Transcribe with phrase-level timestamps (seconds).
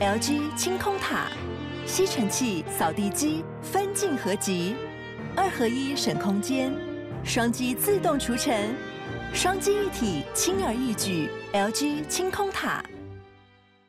[0.00, 1.26] LG 清空塔，
[1.84, 4.74] 吸尘器、扫地机分镜合集，
[5.36, 6.72] 二合一省空间，
[7.22, 8.74] 双击自动除尘，
[9.34, 11.28] 双机一体轻而易举。
[11.52, 12.82] LG 清空塔。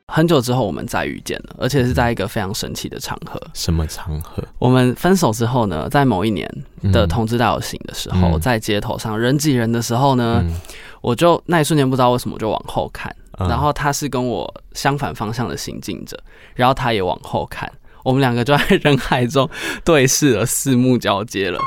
[0.07, 3.41] 很久之后我们再遇见了，而且是在一个非常神奇的场合。
[3.53, 4.43] 什么场合？
[4.59, 6.45] 我们分手之后呢，在某一年
[6.91, 10.53] 的同志大游行的时候，嗯、在街头上人挤人的时候呢，嗯、
[10.99, 16.17] 我就那一瞬间不知道为什么就往后看，嗯、然后他是跟我相反方向的行进者，
[16.55, 17.71] 然后他也往后看，
[18.03, 19.49] 我们两个就在人海中
[19.83, 21.59] 对视了，四目交接了。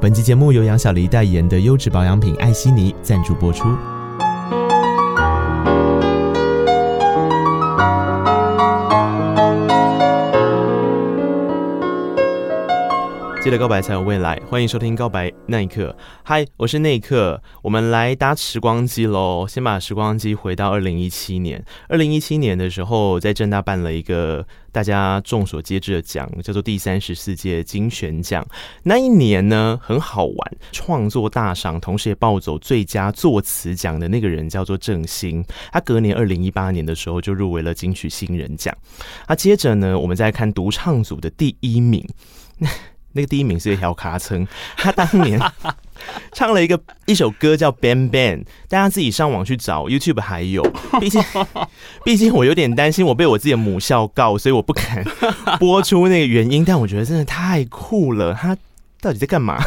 [0.00, 3.68] 本期节目由杨小黎代言的优质保养品艾希尼赞助播出。
[13.42, 15.90] 记得告白才有未来，欢迎收听《告白那一刻》。
[16.22, 19.44] 嗨，我是那一刻，我们来搭时光机喽。
[19.48, 21.60] 先把时光机回到二零一七年。
[21.88, 28.46] 二零一七年的时候，在正大办了一个大家众所皆知的奖，叫做第三十四届金旋奖。
[28.84, 35.44] 那一年呢，很好玩，创作大赏，同时也抱走最佳作词奖的那个人叫做郑兴。
[35.72, 38.72] 他隔年二零一八年的时候就入围了金曲新人奖。
[39.26, 42.08] 啊，接着呢，我们再看独唱组的第一名。
[43.12, 44.46] 那个第一名是一条卡称，
[44.76, 45.40] 他当年
[46.32, 48.38] 唱了一个一首歌叫《Bang Bang》，
[48.68, 50.62] 大家自己上网去找，YouTube 还有。
[51.00, 51.22] 毕竟，
[52.04, 55.04] 毕竟我有点担心我被我自己的母校告，所以我不敢
[55.58, 56.64] 播出那个原因。
[56.64, 58.56] 但我觉得真的太酷了，他
[59.00, 59.62] 到底在干嘛？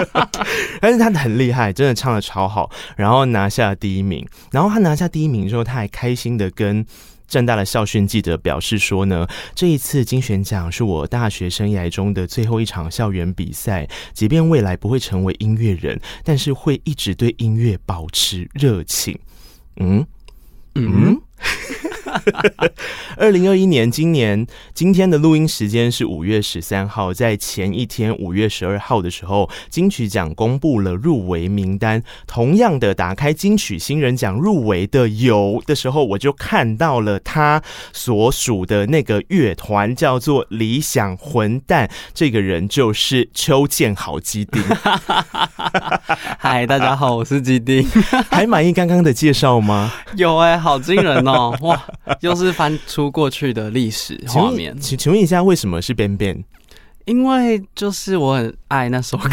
[0.80, 4.26] 但是他很厉害，真的唱的超好，然后拿下了第一名。
[4.52, 6.86] 然后他拿下第一名之后，他还开心的跟。
[7.28, 13.88] 政大的校训记者表示说呢，这一次金选奖是我大学生涯中的最后一场校园比赛。
[14.12, 19.16] 即便未来不会成为音乐人，但是会一直对音乐保持热情。
[19.76, 20.04] 嗯
[20.74, 21.20] 嗯。
[22.08, 22.70] 嗯
[23.16, 32.02] 二零二一年，今年今天的录音时间是五月十三号，在前一天五月十二号的时候，金曲奖公布了入围名单。
[32.26, 41.90] 同样的，打开金曲新人奖入围的有的时候，我就看到了他所属的那个乐团，叫做理想混蛋。
[42.14, 44.62] 这个人就是邱建豪基丁。
[46.38, 47.84] 嗨，大家好，我是基丁。
[48.30, 49.92] 还满意刚刚的介绍吗？
[50.16, 51.56] 有哎、欸，好惊人哦！
[51.62, 51.82] 哇。
[52.20, 56.44] 又是翻出过去的历史画面，请请问一下，为什么是 Bang Bang？
[57.04, 59.30] 因为就是我很爱那首歌，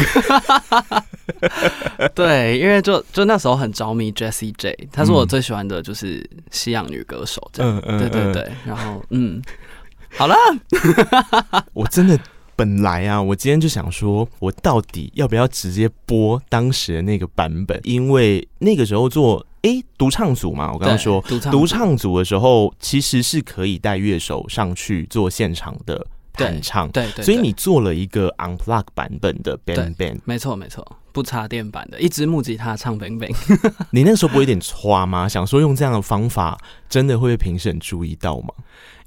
[2.14, 9.42] 对，因为就就那时候很着迷 Jessie J，她是我最喜欢的就是西洋女歌手，这样，对对对，然后嗯，
[10.16, 10.34] 好了，
[11.74, 12.18] 我真的
[12.54, 17.78] 本来啊，我今天就想说，我到底要不要直接播当时的那个版本？
[17.84, 19.44] 因为那个时候做。
[19.66, 33.34] 哎，独唱组嘛，我刚刚说独唱，独唱组的时候，其实是可以带乐手上去做现场的弹唱，对，对，对，对，所以你做了一个 unplug 版本的 band band，没错没错，不插电版的，一支木吉他唱 Bang Bang。
[33.90, 35.28] 你那个时候不会有点夸吗？
[35.28, 36.56] 想说用这样的方法，
[36.88, 38.54] 真的会被评审注意到吗？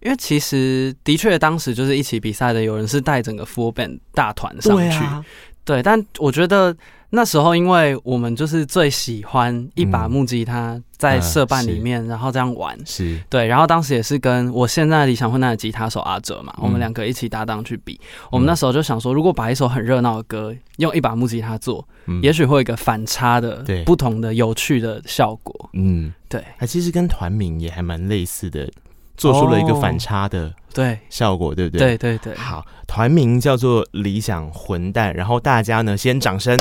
[0.02, 5.24] 因为其实的确，当时就是一起比赛的，有人是带整个 full band 大团上去，啊、
[5.70, 6.76] 对，但我觉得。
[7.12, 13.48] 那时候，因为我们就是最喜欢一把木吉他在社办里面，然后这样玩，是对。
[13.48, 18.00] 然后当时也是跟我现在理想混蛋的吉他手阿哲嘛，我们两个一起搭档去比。
[18.30, 21.84] 我们那时候就想说，如果把一首很热闹的歌用一把木吉他做，
[22.22, 25.70] 也许会有一个反差的、不同的、有趣的效果。
[25.74, 26.44] 嗯，对。
[26.58, 28.70] 还其实跟团名也还蛮类似的，
[29.18, 31.98] 做出了一个反差的对效果，对不对？
[31.98, 32.36] 对对对。
[32.36, 36.58] 好，团名叫做理想混蛋，然后大家呢先掌声。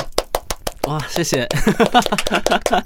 [0.87, 1.47] 哇，谢谢，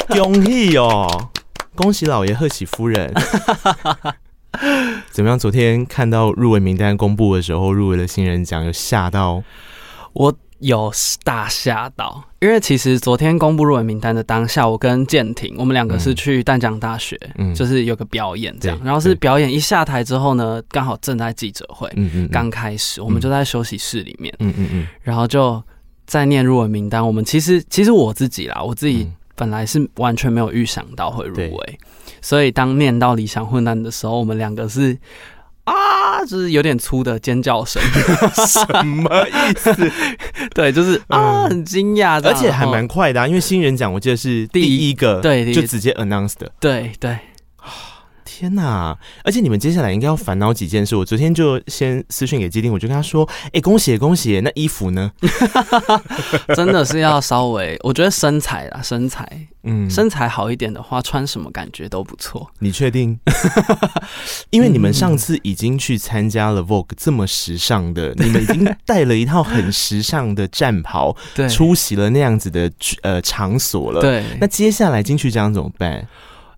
[0.09, 1.29] 恭喜哦！
[1.75, 3.13] 恭喜老爷，贺喜夫人。
[5.11, 5.39] 怎么样？
[5.39, 9.44] 昨天看到入围名单公布的时候，入围了新人奖，有吓到？
[10.13, 10.91] 我有
[11.23, 18.79] 大吓到，因为其实昨天公布入围名单的当下，我跟建廷，我们两个是去淡江大学，嗯，就是有个表演这样。
[18.84, 25.61] 然后是表演一下台之后呢，刚好正在记者会，嗯嗯，刚开始，我们就在休息室里面，嗯嗯嗯，然后就。
[26.05, 31.87] 在念入围名单，我们其实其实我自己啦，我自己本来是完全没有预想到会入围，嗯、
[32.22, 34.96] 所以当念到理想混蛋的时候，我们两个是
[35.65, 37.81] 啊，就是有点粗的尖叫声，
[38.47, 39.91] 什么意思？
[40.53, 47.17] 对，就是啊，很惊讶，而且还蛮快的、啊，因为新人奖我记得是第一个，对，就直接 announced 的，对对。
[48.35, 48.97] 天哪！
[49.24, 50.96] 而且你们接下来应该要烦恼几件事。
[50.96, 54.41] 我昨天就先私讯给基丁，我就跟他说：“哎、欸，恭喜恭喜！
[54.41, 55.12] 那衣服呢？
[56.56, 62.50] 真的是要稍微，我觉得身材啦，身材，嗯，身材好一点的话，穿什么感觉都不错。
[62.58, 63.20] 你确定？
[64.50, 72.72] 因为你们上次已经去参加了 Vogue 这么时尚的，你们已经 带了一套很时尚的战袍，对，出席了那样子的
[73.03, 74.02] 呃场所了。
[74.02, 76.08] 对，那接下来金曲奖怎么办？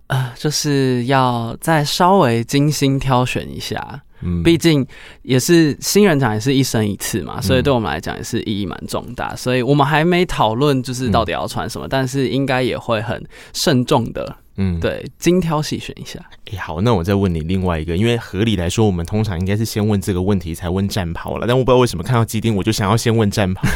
[0.07, 4.85] 呃，就是要再稍微精心挑选一下，嗯，毕竟
[5.23, 13.23] 也是新人奖，也是一生一次嘛，所以对我们来讲也是意义蛮重大，所以我们还没讨论就是到底要穿什么，但是应该也会很
[13.53, 14.35] 慎重的。
[14.57, 16.19] 嗯，对，精挑细选一下。
[16.45, 21.45] 哎、欸，好，那我再问你另外一个，因为合理来说，我们通常应该是先问这个问题才问战袍了。
[21.47, 23.67] 但我不知道为什么看到基丁，我就想要先问战袍。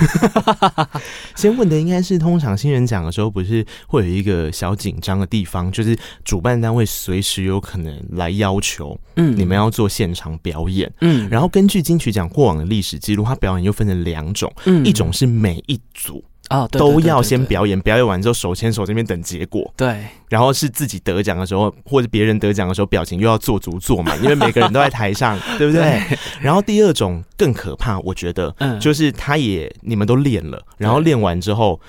[1.36, 16.24] 先问的应该是通常新人奖的时候，不是会有一个小紧张的地方，就是主办单位随时有可能来要求，嗯，你们要做现场表演，嗯，然后根据金曲奖过往的历史记录，它表演又分成两种，嗯，一种是每一组。
[16.50, 19.72] 哦，都要先表演，表演完之后手牵手这边等结果。
[19.78, 25.82] 对，然后是自己得奖的时候，或者别人得奖的时候，表情又要做足做满， 因为每个人都在台上， 对不对？
[25.82, 26.18] 对。
[26.42, 31.80] 然后第二种更可怕，我觉得，嗯，就是他也你们都练了，然后练完之后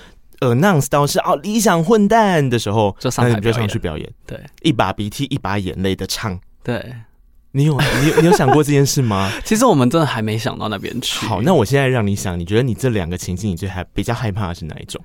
[0.41, 6.95] ，announce 到是哦理想混蛋的时候，就上台就上去表演，对，一把鼻涕一把眼泪的唱，对。
[7.53, 9.31] 你有你有你有想过这件事吗？
[9.45, 11.27] 其实我们真的还没想到那边去。
[11.27, 15.03] 好，那我现在让你想，你觉得你这两个情境，你最害比较害怕的是哪一种？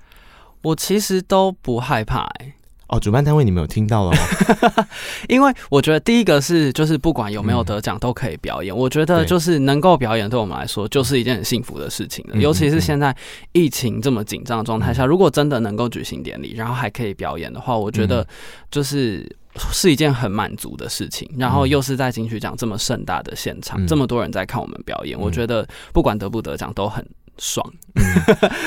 [0.61, 2.53] 我其实都不害怕哎、欸。
[2.87, 4.87] 哦，主办单位你们有听到了吗？
[5.27, 8.71] 因为我觉得第一个是，就是不管有没有得奖都可以表演。
[8.73, 12.37] 嗯、我觉得就是能够表演，对我们来说就是一件很幸福的事情的。
[12.37, 13.15] 尤其是现在
[13.53, 18.27] 疫情这么紧张的状态下，如果真的能够举行典礼，然后还可以表演的话，我觉得
[18.69, 19.27] 就是。
[19.71, 27.05] 是一件很满足的事情，然后又是在金曲奖这么盛大的现场，嗯、这么多人在看我们表演，嗯、我觉得不管得不得奖都很
[27.37, 27.65] 爽。
[27.97, 28.03] 嗯、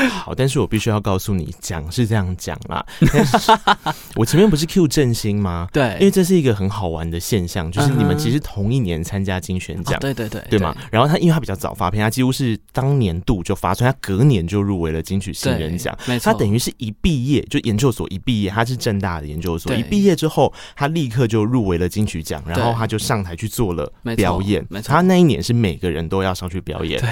[0.09, 2.85] 好，但是我必须要告诉你，讲是这样讲啦。
[3.13, 3.53] 但是
[4.17, 5.69] 我前面不是 Q 振兴吗？
[5.71, 10.75] 对，因为这是一个很好玩的现象，就是你们其实同一年参加金选奖、哦，对对对，对吗？
[10.91, 15.97] 然后他因为他比较早发片，他几乎是当年度就发出，他隔年就入围了金曲新人奖。
[16.07, 24.65] 没错，他等于是一毕业就研究所一毕业，他是正大的研究所，一毕业之后他立刻就入围了金曲奖，然后他就上台去做了表演。
[24.71, 26.99] 没错，他那一年是每个人都要上去表演。
[26.99, 27.11] 对。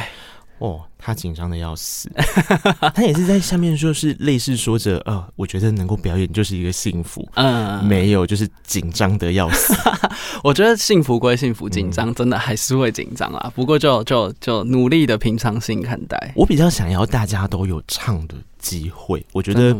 [0.59, 2.11] 哦，他紧张的要死，
[2.95, 9.75] 他也是在下面说，是类似说着，呃，我觉得能够表演就是一个幸福，嗯，没有，就是紧张的要死。
[10.43, 13.53] 我觉得幸福归幸福，紧张真的还是会紧张啊。
[13.55, 16.33] 不过就就就努力的平常心看待。
[16.35, 19.77] 我比较想要大家都有唱的机会，我觉得，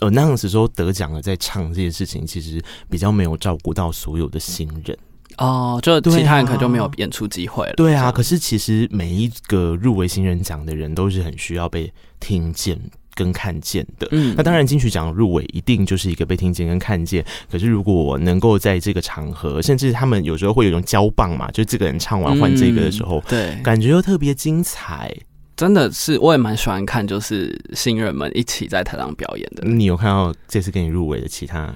[0.00, 4.96] 呃，那样子说得奖了再唱这件事情，其实比较没有照顾到所有的新人。
[5.38, 7.74] 哦，就其他人可能就没有演出机会了。
[7.74, 12.78] 对啊，可是其实每一个入围新人奖的人都是很需要被听见
[13.14, 14.08] 跟看见的。
[14.10, 17.24] 嗯，那当然金曲奖入围一定就是一个被听见跟看见。
[17.50, 25.14] 可是如果我能够在这个场合，甚至他们有时候会有一种交棒嘛，就这个人唱完换这个的时候，嗯、对，感觉又特别精彩。
[25.56, 29.62] 真的是，我也蛮喜欢看，就是新人们一起在台上表演的。
[29.68, 31.72] 你有看到这次跟你入围的其他？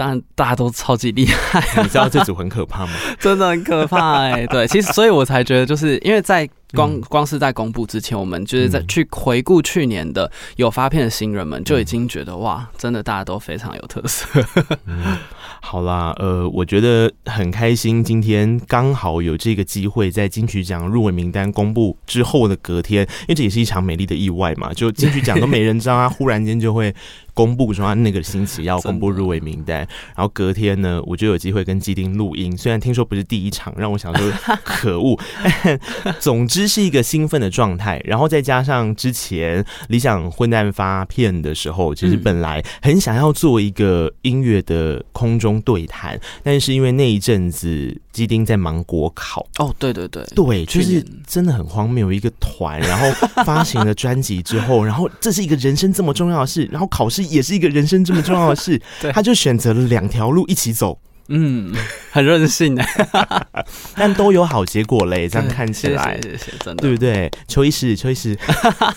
[0.00, 1.62] 当然，大家都超级厉害。
[1.82, 2.92] 你知道这组很可怕吗？
[3.20, 4.46] 真的很可怕哎、欸。
[4.48, 14.26] 对，其实所以我才觉得，就是因为在光、嗯、光是在公布之前，我们就是在去回顾去年的有发片的新人们，就已经觉得哇，真的大家都非常有特色。
[14.86, 15.18] 嗯
[15.62, 26.94] 好啦，呃，我觉得很开心，今天刚好有这个机会，在金曲奖入围名单公布之后的隔天，因为这也是一场美丽的意外嘛，就金曲奖都没人知道，啊，忽然间就会
[27.32, 34.30] 公布说他那个星期要公布入围名单，然后隔天呢，我就有机会跟基丁录音，虽然听说不是第一场，让我想说
[34.64, 35.18] 可恶，
[36.18, 45.60] 总之是一个兴奋的状态，然后再加上之前理想混蛋发片的时候，其实本来很想要做一个音乐的空中。
[45.60, 52.12] 对谈，但是因为那一阵子基丁在忙国考哦，对对对，对，就是真的很荒谬。
[52.12, 53.08] 一个团，然后
[53.44, 60.98] 发行了专辑之后， 然后这是一个人生这么重要的事，然后考试也是一个人生这么重要的事， 对，他就选择了两条路一起走。
[61.32, 61.72] 嗯，
[62.10, 62.84] 很任性的，
[63.94, 65.28] 但都有好结果嘞。
[65.28, 67.30] 这样看起来，谢谢，谢谢，真的，对不对？
[67.46, 68.36] 邱医师，邱医师，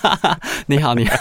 [0.66, 1.14] 你好，你好。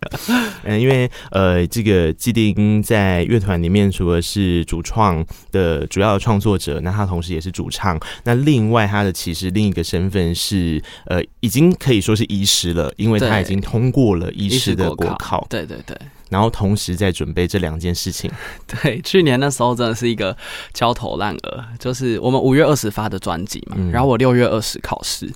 [0.64, 8.00] 嗯，因为呃，这个基丁在乐团里面，除了是主创的主要的创作者，那他同时也是主唱。
[8.24, 15.46] 那另外，他的其实另一个身份是呃，已经可以说是医师了，因为他已经通过了医师的国考。
[15.50, 15.94] 对对对。
[16.30, 18.30] 然后同时在准备这两件事情。
[18.66, 20.34] 对，去年那时候真的是一个
[20.72, 25.30] 焦头烂额，就是我们五月二十发的专辑嘛，嗯、然后我六月二十考试。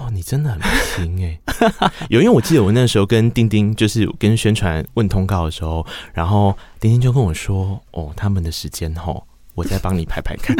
[0.00, 0.60] 哦，你真的很
[0.96, 1.40] 拼哎！
[2.08, 9.26] 有，因为我记得我那时候跟丁丁就是跟宣传问通告的时候，然后丁丁就跟我说：“哦，他们的时间吼，
[9.56, 10.56] 我再帮你排排看。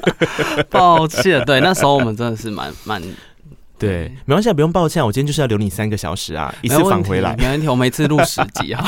[0.68, 3.02] ”抱歉，对，那时候我们真的是蛮蛮。
[3.78, 8.82] 对，没关系，不用抱歉，我今天就是要留你三个小时啊，一次返回来，没问题，我每次录十集啊。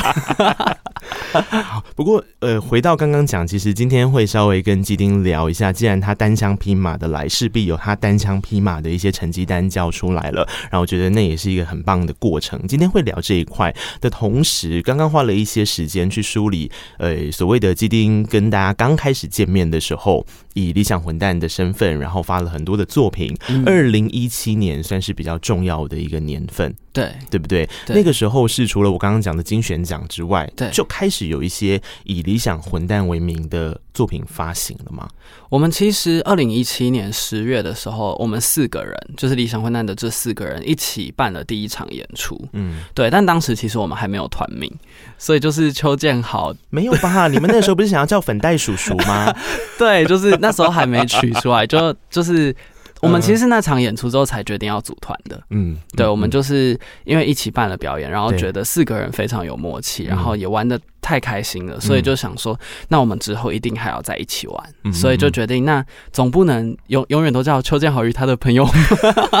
[1.31, 12.59] 好，不过呃，回到刚刚讲，其实今天会稍微跟基丁聊一下，既然他单枪匹马的来，势必有他单枪匹马的一些成绩单交出来了，然后我觉得那也是一个很棒的过程。
[12.67, 23.35] 今天会聊这一块的同时，刚刚花了一些时间去梳理，呃，所谓的基丁跟大家刚开始见面的时候，以理想混蛋的身份，然后发了很多的作品。
[23.65, 27.67] 二零一七年算是比较重要的一个年份，对对不对？
[27.85, 35.07] 对，那个时候是除了我刚刚讲的金选奖之外，对，就开始有一些以理想混蛋为名的作品发行了吗？
[35.49, 42.39] 我们其实二零一七年十月的时候，我们四个人就是理想混蛋的这四个人一起办了第一场演出。
[42.53, 44.71] 嗯，对，但当时其实我们还没有团名，
[45.17, 47.27] 所以就是邱建豪没有吧？
[47.27, 49.33] 你们那时候不是想要叫粉袋叔叔吗？
[49.79, 52.55] 对，就是那时候还没取出来，就就是。
[53.01, 55.41] 我们其实是那场演出之后才决定要组团的。
[55.49, 68.67] 嗯，对，我们就是因为一起办了表演，然后觉得四个人非常有默契，然后也玩的太开心了，所以就想说，那我们之后一定还要在一起玩，所以就决定，那总不能永永远都叫邱建豪与他的朋友。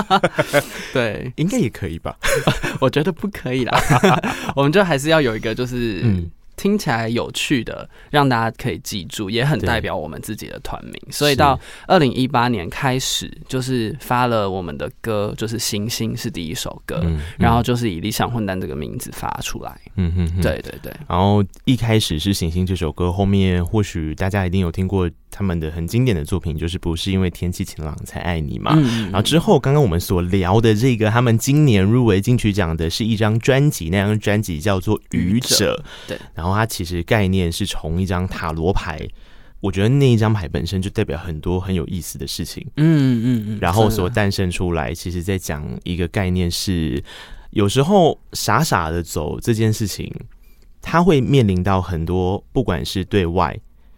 [0.93, 2.15] 对，应该也可以吧？
[2.79, 3.79] 我觉得不可以啦，
[4.55, 6.29] 我们就还是要有一个，就是嗯。
[6.57, 10.93] 听起来有趣的，让大家可以记住，也很代表我们自己的团名。
[11.09, 19.79] 所以到二零一八年开始，就是发了我们的歌，就是《星星》是第一首歌，嗯嗯、然后就是以“理想混蛋”这个名字发出来。
[19.95, 20.91] 嗯哼，哼，对对对。
[21.07, 25.09] 然后一开始是《星星》这首歌，后面或许大家一定有听过。
[25.29, 28.73] 他们的很经典的作品就是不是因为天气晴朗才爱你嘛？
[28.77, 35.83] 嗯，然后之后刚刚我们所聊的这个，他们今年入围金曲奖的是一张专辑，那张专辑叫做《愚者》。
[36.07, 39.05] 对，然后它其实概念是从一张塔罗牌，
[39.59, 42.65] 我觉得那一张牌本身就代表很多很有意思的事情。
[42.77, 47.03] 嗯嗯嗯，然后所诞生出来，其实在讲一个概念是，
[47.51, 50.11] 有时候傻傻的走这件事情，
[50.81, 53.55] 它会面临到很多，不管是对外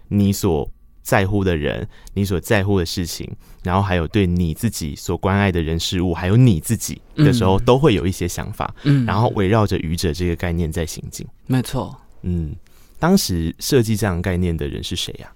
[0.09, 0.69] 你所。
[1.09, 3.27] 在乎的人，你所在乎的事情，
[3.63, 11.25] 然后还有对你自己所关爱的人事物，还有你自己的时候，嗯、都会有一些想法，嗯，然后围绕着愚者这个概念在行进。
[11.47, 12.55] 没错，嗯，
[12.99, 15.33] 当时设计这样概念的人是谁呀、啊？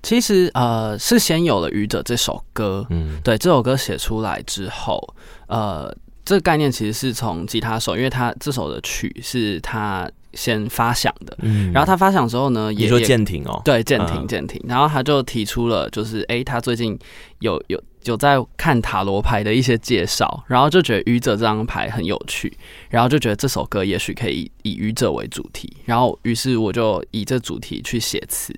[0.00, 5.02] 其实呃，是先有了愚者这首歌，嗯，对，这首歌写出来之后，
[5.48, 5.92] 呃，
[6.24, 10.08] 这个概念其实是从吉他手，因为他这首的曲是他。
[10.36, 16.96] 先发想的，嗯，然后他发想之后呢，也说舰艇哦，对，舰艇舰艇，然后他就提出了，就是哎，他最近
[17.40, 17.82] 有有。
[18.06, 22.56] 有在看塔罗牌的一些介绍，然后就觉得愚者这张牌很有趣，
[22.88, 28.54] 然后就觉得这首歌也许可以以愚者为主题，然后于是我就以这主题去写词，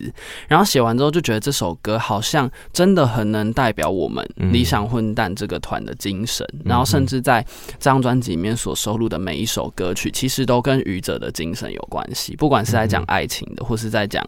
[0.49, 14.23] 然后写完之后就觉得这首歌好像真的很能代表我们理想混蛋这个团的精神，然后甚至在这张专辑里面所收录的每一首歌曲，其实都跟愚者的精神有关系，不管是在讲爱情的，或是在讲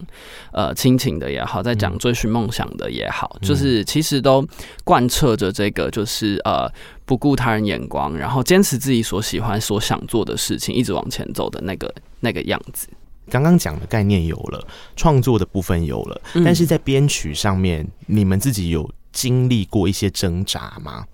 [0.53, 4.43] 呃亲情的也好，在讲追寻梦想的也好，就是其实都
[4.83, 5.10] 贯。
[5.11, 6.67] 侧着这个就是呃
[7.05, 12.89] 不顾他人眼光，然后坚持自己所喜欢、所想做的事情，一直往前走的那个那个样子。
[13.29, 21.05] 刚刚讲的概念有了，创作的部分有了，但是在编曲上面，嗯、你们自己有经历过一些挣扎吗？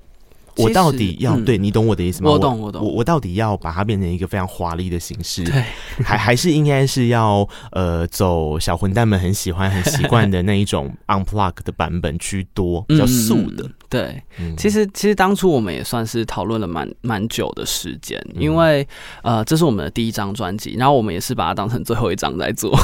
[0.59, 2.31] 我到底要、嗯、对你懂我的意思吗？
[2.31, 2.83] 我懂，我懂。
[2.85, 5.65] 我我到底要把它变成一个非常华丽的形式，对，
[6.05, 13.65] 还还是应该是要呃走小混蛋们很喜欢、很习惯的那一种 unplug 的版本居多，比较素的。
[13.65, 14.21] 嗯对，
[14.59, 18.87] 其实其实当初我们也算是讨论了蛮蛮久的时间，因为
[19.23, 22.77] 呃这是我们的第一张专辑，然后我们也是把它当成最后一张在做。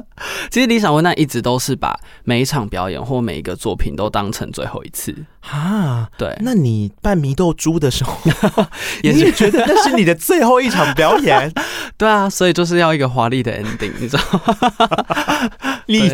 [0.50, 5.14] 其实理想混蛋一直都是把每一场表演或每一个作品都当成最后一次
[5.50, 6.08] 啊。
[6.16, 8.16] 对，那你扮迷豆猪的时候，
[9.04, 11.52] 也是觉得那是你的最后一场表演？
[11.98, 15.50] 对啊，所以就是要一个华丽的 ending，你知道吗？
[15.86, 16.10] 你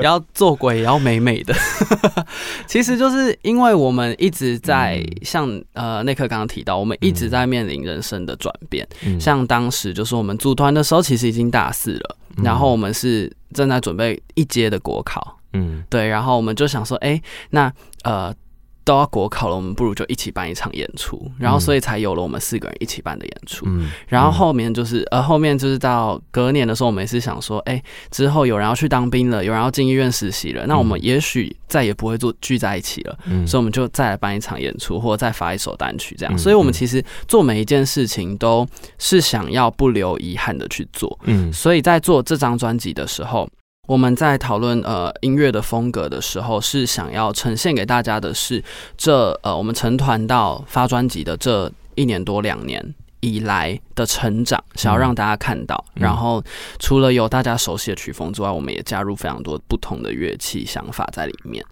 [0.00, 1.54] 要做鬼也要美美的。
[2.66, 3.72] 其实就是因为。
[3.72, 8.86] 我们一直在像呃内克刚刚提到，我们一直在面临人生的转变。
[9.18, 15.36] 像当时就是我们组团的时候，其实已经大四了，然后我们是正在准备一阶的国考。
[15.54, 17.72] 嗯，对，然后我们就想说，哎，那
[18.04, 18.32] 呃
[18.84, 23.64] 都要国考了，我们不如就一起办一场演出，然后所以才有了我们四个人一起办的演出。
[23.68, 36.38] 嗯，然后后面就是呃，后面就是到隔年的时候，我们也是想说，哎，之后有人要去当兵了，有人要进医院实习了，那我们也许再也不会做聚在一起了，嗯，所以我们就再来办一场演出，或者再发一首单曲这样。
[36.38, 38.66] 所以我们其实做每一件事情都
[38.98, 43.48] 是想要不留遗憾的去做，嗯，所以在做这张专辑的时候。
[43.88, 48.62] 我们在讨论呃音乐的风格的时候，是想要呈现给大家的是
[48.96, 55.84] 这呃我们成团到发专辑的这一年多两年以来的成长，想要让大家看到。
[55.96, 56.40] 嗯、然后
[56.78, 61.64] 除了有大家熟悉的曲风之外，我们也加入非常多不同的乐器想法在里面。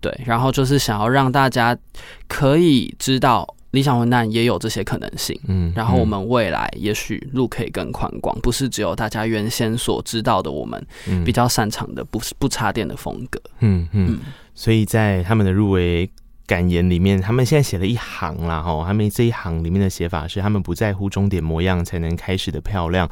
[0.00, 1.78] 对，然后就是想要让大家
[2.26, 3.53] 可以知道。
[3.74, 10.86] 理想混蛋也有这些可能性，嗯，然后我们未来也许路可以更宽广，不是只有大家原先所知道的我们
[11.24, 14.18] 比较擅长的，不是不插电的风格，嗯嗯，
[14.54, 16.08] 所以在他们的入围
[16.46, 23.10] 感言里面，他们现在写了一行啦，哈，他们这一行里面的写法是：他们不在乎终点模样，才能开始的漂亮。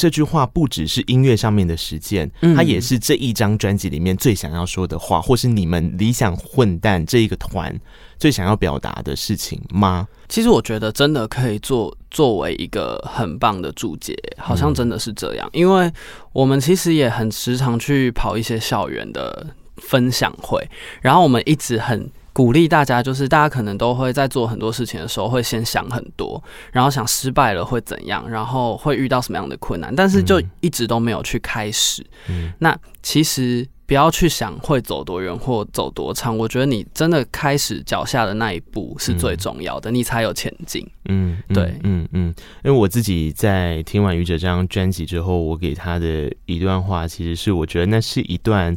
[0.00, 7.78] 这句话不只是音乐上面的实践，它也是这一张专辑里面最想要说的话，或是你们理想混蛋这一个团。
[8.18, 10.08] 最想要表达的事情吗？
[10.26, 15.46] 其实我觉得真的可以做作为一个很棒的注解，好像真的是这样。
[15.52, 15.92] 嗯、因为
[16.32, 20.66] 我们其实也很时常去跑一些校园的分享会，
[21.02, 32.04] 然后我们一直很鼓励大家，就是大家可能都会在做很多事情的时候会先想很多，然后想失败了会怎样，然后会遇到什么样的困难，但是就一直都没有去开始。
[32.28, 33.66] 嗯，那其实。
[33.90, 40.88] 不要去想会走多远或走多长，我觉得你真的开始脚下的那一步是最重要的，嗯、你才有前进。
[41.06, 42.32] 嗯，对，嗯嗯，
[42.62, 48.76] 因为我自己在听完《愚者》这张专辑之后，我给他的一段话，其实是我觉得那是一段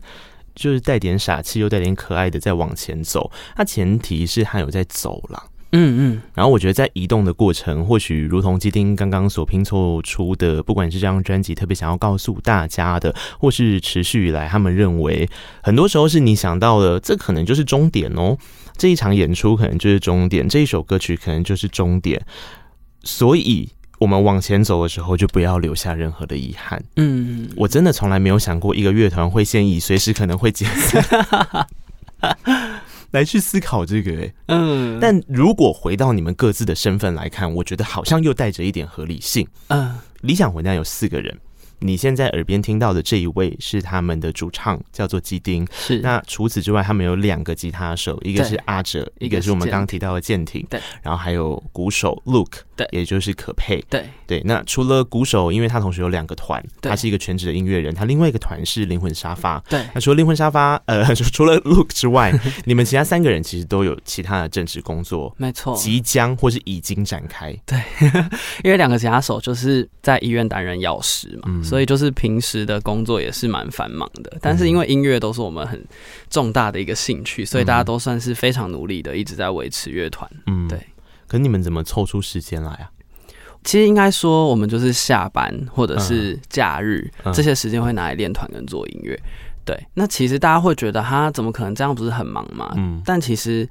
[0.56, 5.44] 就是带点傻气又带点可爱的在往前走，那前提是他有在走了。
[5.76, 15.28] 嗯嗯，然后我觉得在移动的过程，或许如同基丁刚刚所拼凑出的，不管是这张专辑特别想要告诉大家的，或是持续以来他们认为，
[15.64, 18.38] 很多时候是你想到的，这可能就是终点哦，
[18.78, 22.24] 这一场演出可能就是终点，这一首歌曲可能就是终点，
[23.04, 23.68] 所以
[24.00, 26.84] 我们往前走的时候，就不要留下任何的遗憾。
[26.98, 31.68] 嗯，我真的从来没有想过一个乐团会现役，随时可能会解散。
[33.12, 41.38] 来去思考这个、欸，嗯，但如果回到你们各自的身份来看，我觉得好像又带着一点合理性，嗯，理想混蛋有四个人。
[41.80, 45.68] 你现在耳边听到的这一位是他们的主唱，叫做基丁。
[45.74, 46.00] 是。
[46.00, 50.66] 那除此之外，他们有两个吉他手，一个是阿哲，一个是我们刚刚提到的建廷。
[50.70, 50.80] 对。
[51.02, 53.84] 然后还有鼓手 Luke，对，也就是可佩。
[53.90, 54.06] 对。
[54.26, 54.42] 对。
[54.46, 57.94] 那除了鼓手，因为他同时有两个团，他是一个全职的音乐人。
[57.94, 59.60] 他另外一个团是灵魂沙发。
[59.70, 59.86] 对。
[59.94, 62.34] 那除了灵魂沙发， 呃，除了 Luke 之外，
[62.66, 67.56] 你们其他三个人其实都有其他的正职工作，没错，即将或是已经展开。
[67.66, 67.80] 对。
[68.64, 71.44] 因为两个吉他手就是在医院担任药师嘛。
[71.48, 71.64] 嗯。
[71.64, 75.84] 所以就是平时的工作也是蛮繁忙的，但是因为音乐都是我们很
[76.30, 80.30] 重大的一个兴趣，所以大家都算是非常努力的，一直在维持乐团。
[80.48, 80.80] 嗯，对。
[81.34, 82.92] 可你们怎么抽出时间来啊？
[83.64, 89.20] 其实应该说，我们就是下班或者是假日这些时间会拿来练团跟做音乐。
[89.66, 92.72] 对，那其实大家会觉得，他，怎么可能这样不是很忙吗？
[92.78, 93.68] 嗯，但其实。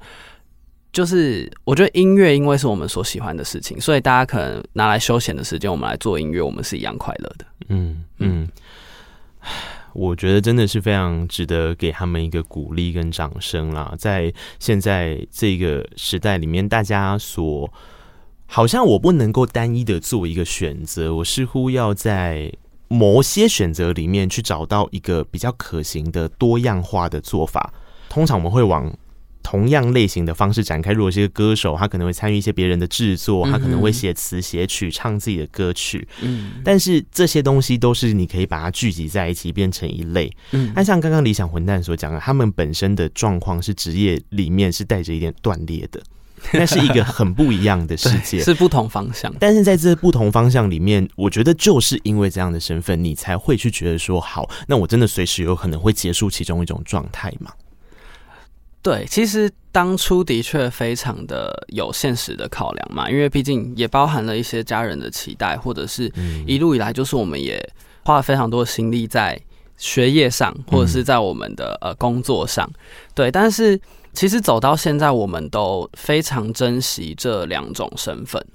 [0.91, 7.45] 就是我觉得音乐，因为是我们所喜欢的事情，所以大家可能拿来休闲的时间，我们来做音乐，我们是一样快乐的。
[7.69, 8.47] 嗯嗯，
[9.93, 13.93] 我觉得真的是非常值得给他们一个鼓励跟掌声啦。
[13.97, 17.71] 在现在这个时代里面，大家所
[18.45, 22.51] 好像我不能够单一的做一个选择，我似乎要在
[22.87, 27.73] 某些选择里面去找到一个比较可行的多样化的做法。
[28.09, 28.93] 通常我们会往。
[29.43, 30.91] 同样类型的方式展开。
[30.93, 36.07] 如果是一个歌手，他可能会参与一些别人的制作，他可能会写词写曲，唱自己的歌曲。
[36.21, 40.31] 嗯，但是这些东西都是你可以把它聚集在一起，变成一类。
[40.51, 46.01] 嗯，那像刚刚理想混蛋所讲的，他们本身的状况是职业里面是带着一点断裂的，
[46.53, 49.33] 那是一个很不一样的世界，是不同方向。
[49.39, 57.51] 但是在这不同方向里面，我觉得就是因为这样的身份，你才会去觉得说，好，那我真的随时有可能会结束其中一种状态嘛。
[58.83, 66.11] 对，其实当初的确非常的有现实的考量嘛，因为毕竟也包含了一些家人的期待，或者是
[66.45, 67.57] 一路以来就是我们也
[68.03, 69.39] 花了非常多的心力在
[69.77, 72.69] 学业上，或者是在我们的呃工作上。
[73.15, 73.79] 对，但是
[74.11, 78.45] 其实走到现在，我们都非常珍惜这两种身份。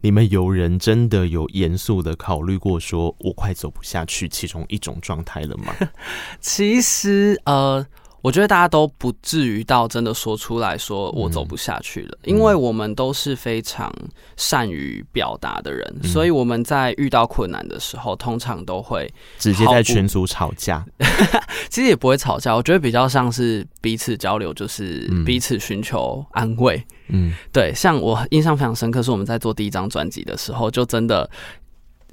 [0.00, 5.72] 你们有人真的有严肃的考虑过，说我快走不下去其中一种状态了吗？
[6.42, 7.86] 其实呃。
[8.20, 13.92] 我觉得大家都不至于到真的说出来说我走不下去了，嗯、因为我们都是非常
[14.36, 20.84] 善于表达的人，嗯、所以我们在遇到困难的时候，通常都会直接在群组吵架。
[21.70, 26.82] 其实也不会吵架，我觉得比较像是彼此交流，就是彼此寻求安慰。
[27.08, 31.28] 嗯，对，像我印象非常深刻，是我们在做第一张专辑的时候，就真的。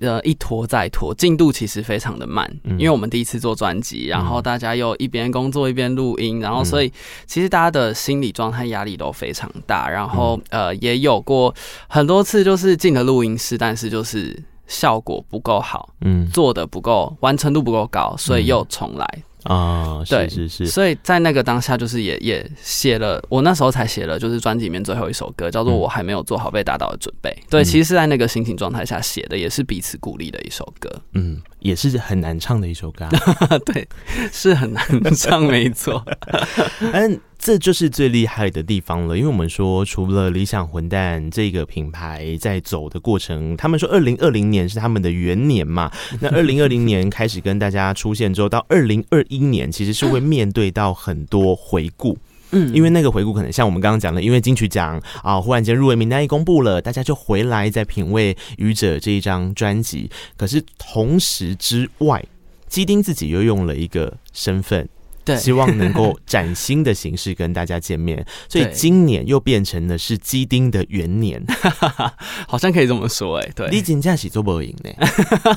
[0.01, 6.91] 呃，一拖再拖，进度其实非常的慢，嗯、因为我们第一次做专辑，然后大家又一边工作一边录音，然后所以
[7.25, 11.53] 其实大家的心理状态压力都非常大，然后呃也有过
[11.88, 19.23] 很多次就是进了录音室，但是就是效果不够好，嗯，做的不够完成度不够高，所以又重来。
[19.45, 27.29] 啊，对，是是是，所以在那个当下，就是也也写了，我那时候才写了，就是专辑里面最后一首歌，叫做《我还没有做好被打倒的准备》。
[27.49, 30.89] 对，其实是在那个心情状态下写的，也是彼此鼓励的一首歌。
[31.13, 33.08] 嗯，也是很难唱的一首歌。
[33.67, 33.88] 对，
[34.31, 34.84] 是很难
[35.15, 36.03] 唱，没错。
[36.93, 37.21] 嗯。
[37.45, 52.17] 这就是最厉害的地方了，因为我们说，除了理想混蛋这个品牌在走的过程，他们说二零二零年是他们的元年嘛， 那二零二零年开始跟大家出现之后，到二零二一年其实是会面对到很多回顾，
[52.49, 62.25] 嗯，因为那个回顾可能像我们刚刚讲的，因为金曲奖啊，忽然间入围名单一公布了，大家就回来再品味《愚者》这一张专辑，可是同时之外，
[62.67, 64.89] 基丁自己又用了一个身份。
[65.25, 71.43] 对，希望能够崭新的形式跟大家见面， 所以今年又变成了是基丁的元年，
[72.47, 73.51] 好像可以这么说哎。
[73.55, 74.91] 对，你真的是做不赢呢。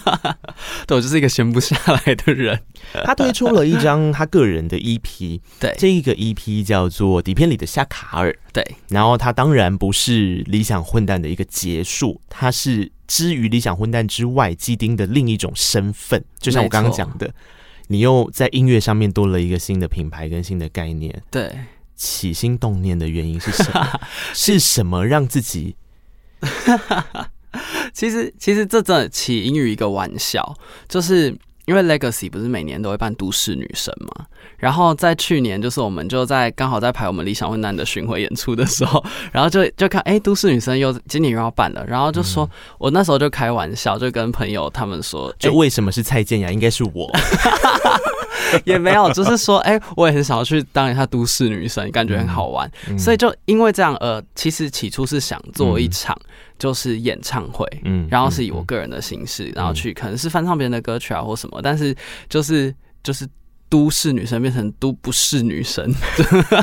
[0.88, 2.58] 对，我就是一个闲不下来的人。
[3.04, 8.66] 他推出了一张他个人的 EP，对，这一个 EP 叫做《底片里的夏卡尔》，对。
[8.88, 17.30] 然后他当然不是理想混蛋的一个结束，他是之于理想混蛋之外，基丁的另一种身份，就像我刚刚讲的。
[17.88, 21.52] 你又在音乐上面多了一个新的品牌跟新的概念，对，
[21.96, 24.00] 起心动念的原因是什么？
[24.32, 25.76] 是什么让自己？
[27.92, 30.56] 其实，其实这真的起因于一个玩笑，
[30.88, 31.36] 就是。
[31.68, 34.24] 因为 Legacy 不是每年都会办都市女神嘛，
[34.56, 46.50] 然后在去年就是我们就在刚好在排我们理想混蛋的巡回演出的时候， 然后就就看哎、欸，都市女神又今年又要办了，然后就说、嗯、我那时候就开玩笑，就跟朋友他们说，就为什么是蔡健雅？
[46.50, 47.12] 应该是我，
[48.64, 56.18] 也没有，就是说哎、欸，我也很想要去当一下都市女神，感觉很好玩，嗯、所以就因为这样呃，其实起初是想做一场。
[56.22, 61.94] 嗯就是演唱会，嗯，然后是以我个人的形式，嗯、然后去可能是翻唱别人的歌曲啊或什么，但是
[62.28, 63.26] 就是就是
[63.68, 65.92] 都市女生变成都不是女生，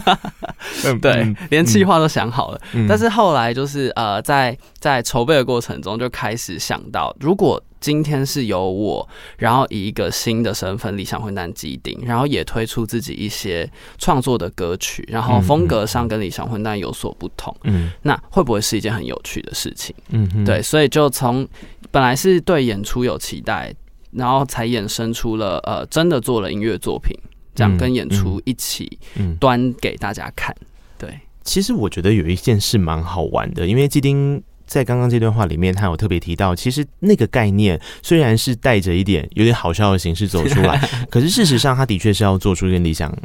[1.01, 7.61] 对，嗯、连计划都想好了，嗯、但是后来就是呃，在在筹备的过程中就开始想到，如果。
[7.81, 17.55] 今天是由我，然后以一个新的身份，理想混蛋基丁，然后也推出自己一些创作的歌曲，然后风格上跟理想混蛋有所不同。
[17.65, 19.93] 嗯，那会不会是一件很有趣的事情？
[20.09, 21.47] 嗯哼，对，所以就从
[21.91, 23.71] 本来是对演出有期待，
[24.15, 27.15] 然后才衍生出了呃，真的做了音乐作品，
[27.53, 28.97] 这样跟演出一起
[29.39, 30.55] 端给大家看。
[30.97, 34.41] 对，其实我觉得有一件事蛮好玩的，因为基丁。
[34.67, 40.75] 在刚刚这段话里面，他有特别提到，其实那个概念虽然是带着一点有点好笑的形式走出来，
[41.07, 43.15] 可是事实上，他的确是要做出一个理想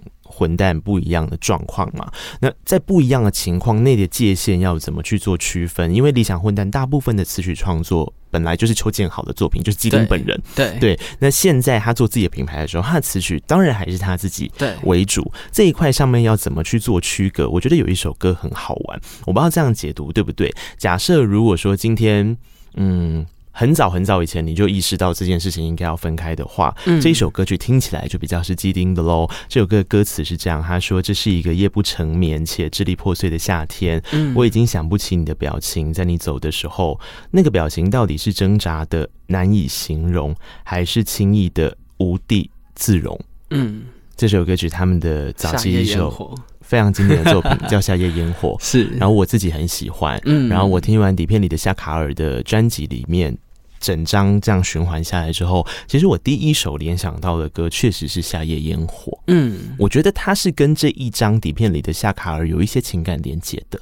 [0.40, 2.10] 混蛋不一样的状况嘛？
[2.40, 5.94] 那在不一样的情况内的界限要怎么去做区分？
[5.94, 10.40] 因为理想混蛋大部分的词曲创作本来就是邱建好的作品，就是基丁本人。
[10.54, 14.50] 对对，那现在他做自己的品牌的时候，他的词曲当然还是他自己
[14.84, 15.30] 为主。
[15.52, 17.46] 这一块上面要怎么去做区隔？
[17.46, 20.50] 我觉得有一首歌很好玩，我不知道这样解读对不对？
[20.78, 22.34] 假设如果说今天，
[22.76, 23.26] 嗯。
[23.52, 29.28] 很早很早以前，你就意识到这件事情应该要分开的话，嗯、这一首歌曲听起来就比较是基丁的喽。
[29.48, 36.98] 这首歌的歌词是这样，他说：“这是一个夜不成眠且支离破碎的夏天，嗯、我已经想不起你的表情，在你走的时候，
[37.30, 43.18] 那个表情到底是挣扎的难以形容，还是轻易的无地自容？”
[43.50, 43.82] 嗯，
[44.16, 46.34] 这首歌曲他们的早期一首。
[46.70, 48.84] 非常经典的作品叫《夏夜烟火》， 是。
[48.90, 50.48] 然后我自己很喜欢，嗯。
[50.48, 53.36] 然后我听完底片里的夏卡尔的专辑里面，
[53.80, 59.10] 整张这样循环下来之后，其实我第一首联想到的歌确实是《夏夜烟火》。
[59.26, 63.80] 嗯，我觉得它是跟这一张底片里的夏卡尔有一些情感连接的。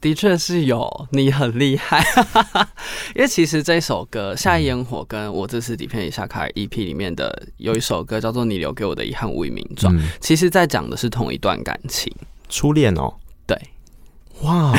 [0.00, 2.02] 的确是有，你很厉害，
[3.14, 12.10] 因为其实这首歌《夏夜烟火》跟我这次底片里夏卡尔 EP 里面的有一首歌叫做《你留给我的遗憾无以名状》，嗯、其实在讲的是同一段感情，
[12.48, 13.12] 初恋哦。
[13.46, 13.60] 对，
[14.42, 14.72] 哇，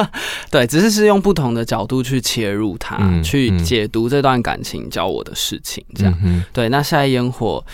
[0.50, 6.14] 对，只是是用不同的角度去切入它，嗯、去解读这段感情教我的事情，这样。
[6.22, 7.64] 嗯、对，那《夏夜烟火》。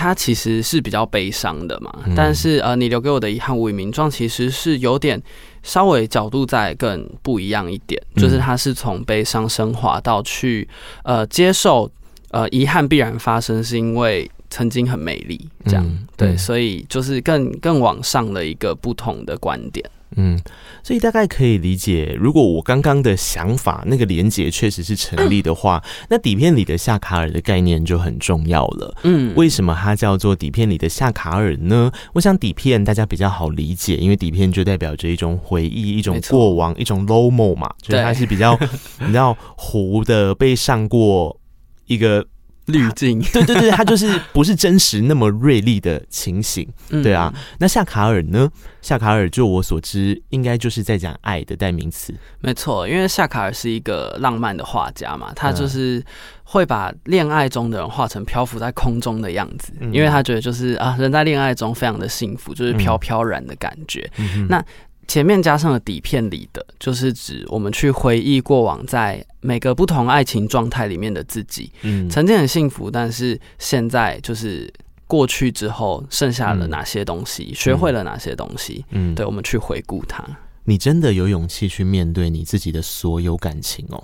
[0.00, 1.92] 它其实是比较悲伤的嘛。
[2.06, 5.20] 嗯、但是呃，你留给我的遗憾无以名状，其实是有点
[5.68, 10.66] 稍微角度再更不一样一点，就是他是从悲伤升华到去
[11.04, 11.88] 呃接受
[12.30, 14.28] 呃遗憾必然发生，是因为。
[14.50, 19.84] 曾经很美丽，这样、嗯、对，所以就是更更往上的一个不同的观点，
[20.16, 20.38] 嗯，
[20.82, 28.96] 所以大概可以理解，如果我刚刚的想法那个连结确实是成立的话，嗯、 那底片里的夏卡尔的概念就很重要了。
[29.04, 31.92] 嗯，为什么它叫做底片里的夏卡尔呢？
[32.14, 38.58] 我想底片大家比较好理解，因为底片就代表着一种回忆、一种过往、一种 lomo 嘛，就是它是比较
[39.00, 41.38] 你知道糊的被上过
[41.86, 42.26] 一个。
[42.68, 47.32] 滤镜， 对对对，它就是不是真实那么锐利的情形，对啊。
[47.58, 48.50] 那夏卡尔呢？
[48.80, 52.14] 夏卡尔就我所知，应该就是在讲爱的代名词。
[52.40, 56.02] 没错，因为夏卡尔是一个浪漫的画家嘛，他就是
[56.44, 64.08] 会把恋爱中的人画成漂浮在空中的样子，因为他觉得就是啊，人在恋爱中非常的幸福，就是飘飘然的感觉。
[64.48, 64.64] 那
[65.08, 74.72] 前面加上了底片里的，就是指我们去回忆过往，在每个不同爱情状态里面的自己，嗯，曾经很幸福，但是现在就是
[75.06, 80.22] 过去之后剩下了哪些东西，嗯、学会了哪些东西，嗯，对，我们去回顾它。
[80.64, 84.02] 你真的有勇气去面对你自己的所有感情哦？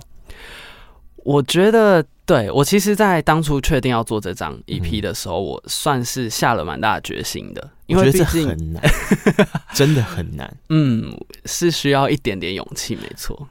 [1.25, 8.83] 我觉得，对，我其实，在当初确定要做这张 EP 的时候，嗯、我算是下了蛮大的决心的，因为毕竟很难，
[9.73, 10.55] 真的很难。
[10.69, 11.11] 嗯，
[11.45, 13.49] 是需要一点点勇气，没错。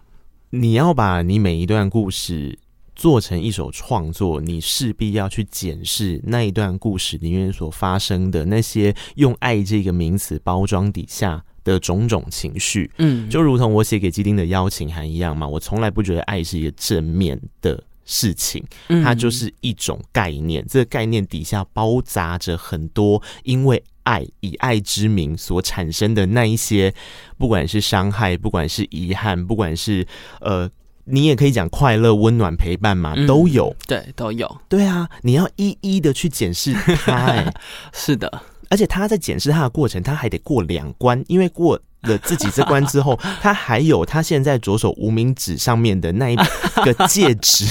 [0.51, 2.57] 你要把你每一段故事
[2.95, 15.49] 做成一首创作，你势必要去检视那一段故事里面所发生的那些用“爱”这个名词包装底下的种种情绪，嗯，就如同我写给基丁的邀请函一样嘛。
[15.49, 18.63] 我从来不觉得爱是一个正面的事情，
[19.03, 20.65] 它就是一种概念。
[20.69, 26.95] 这个概念底下包杂着很多因为爱以爱之名所产生的那一些，
[27.39, 30.07] 不管是伤害，不管是遗憾，不管是
[30.41, 30.71] 呃，
[31.07, 34.61] 你也可以讲快乐、温暖、陪伴嘛，都有，对，都有。
[34.69, 37.15] 对啊，你要一一的去检视它。
[37.15, 37.55] 哎，
[37.95, 38.43] 是的。
[38.71, 47.65] 而且他在检视他的过程，他还得过两关，因为过了自己这关之后，他还有他现在左手无名指上面的那一个戒指，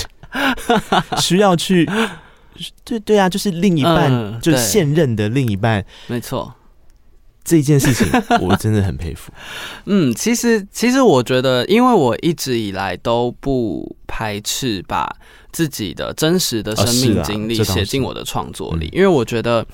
[1.22, 1.90] 需要去，
[2.84, 6.54] 对对啊，就是另一半，嗯、就是现任的另一半，没错，
[7.44, 8.08] 这件事情
[8.42, 9.32] 我真的很佩服。
[9.86, 15.16] 嗯，其实其实我觉得，因为我一直以来都不排斥把
[15.52, 19.66] 自己的真实的生命经历写进我的创作里，因为我觉得。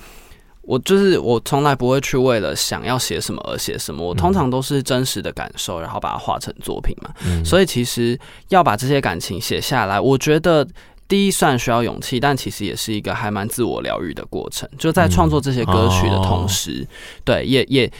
[0.70, 4.06] 我就是我，从来不会去为了想要写什么而写什么。
[4.06, 7.10] 我通常都是真实的感受，然后把它画成作品嘛。
[7.26, 7.44] 嗯。
[7.44, 8.16] 所以其实
[8.50, 10.64] 要把这些感情写下来，我觉得
[11.08, 14.68] 第一算需要勇气，但其实也是一个还蛮自我疗愈的过程。
[14.78, 16.86] 就在创作这些歌曲的同时，
[17.24, 17.90] 对，也也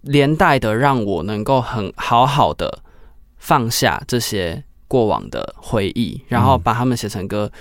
[0.00, 2.78] 连带的让我能够很好好的
[3.36, 7.52] 放下这些过往的回忆，然后把它们写成歌。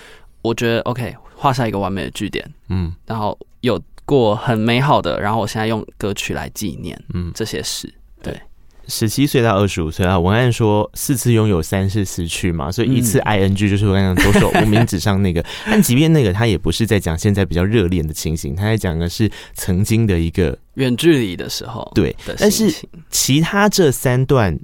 [0.41, 2.49] 我觉得 OK，画下一个完美的句点。
[2.69, 3.77] 嗯，然后有。
[4.05, 7.91] 过很美好的，然后我现在用歌曲来纪念，嗯，这些事。
[8.21, 8.39] 对，
[8.87, 15.43] 十七岁到二十五岁啊，文案说四次拥有，三次失去嘛，所以一次 ing 就是我刚刚左手无名指上那个。
[15.65, 21.91] 但即便那个，他也不是在讲现在比较热恋的情形，他在讲的是曾经的一个远距离的时候。
[21.95, 22.71] 对，但是
[23.09, 24.59] 其他这三段，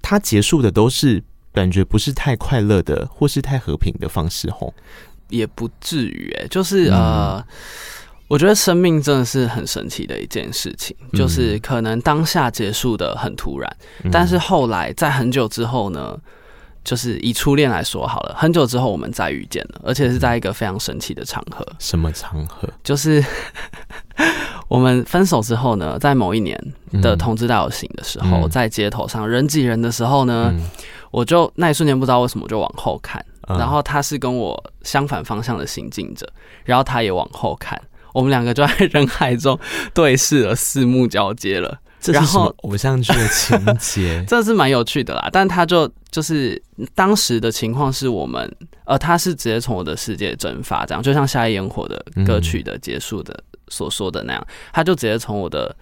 [0.00, 1.22] 他结束的都是
[1.52, 4.50] 感觉不是太快乐的，或是太和平的方式。
[4.50, 4.72] 吼，
[5.28, 7.44] 也不至于，哎，就是呃。
[8.28, 13.76] 嗯我觉得生命真的是很神奇的一件事情，就是可能当下结束的很突然，
[14.12, 16.14] 但是后来在很久之后呢，
[16.84, 21.66] 就是以初恋来说好了，很久之后我们再遇见了，而且是在一个非常神奇的场合。
[21.78, 22.68] 什么场合？
[22.84, 23.24] 就是
[24.68, 26.62] 我们分手之后呢，在某一年
[27.00, 30.52] 的同志大游行的时候，在街头上人挤人的时候呢，
[31.10, 36.30] 我就那一瞬间不知道为什么就往后看，然后他是跟我相反方向的行进者，
[36.64, 37.80] 然后他也往后看。
[38.18, 39.56] 我们两个就在人海中
[39.94, 41.78] 对视了，四目交接了。
[42.06, 45.28] 然后偶像剧的情节， 这是蛮有趣的啦。
[45.32, 46.60] 但他就就是
[46.96, 48.52] 当时的情况是我们，
[48.86, 55.74] 呃，他是直接从我的世界蒸发，这样就像《夏夜烟火》的歌曲的结束的所说的那样，他就直接从我的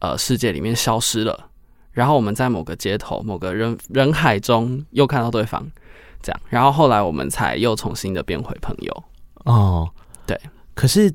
[0.00, 1.48] 呃世界里面消失了。
[1.92, 5.66] 然后我们在某个街头、某个人人海中又看到对方，
[6.22, 9.04] 这样，然后后来我们才又重新的变回朋友。
[9.44, 9.88] 哦，
[10.26, 10.38] 对，
[10.74, 11.10] 可是。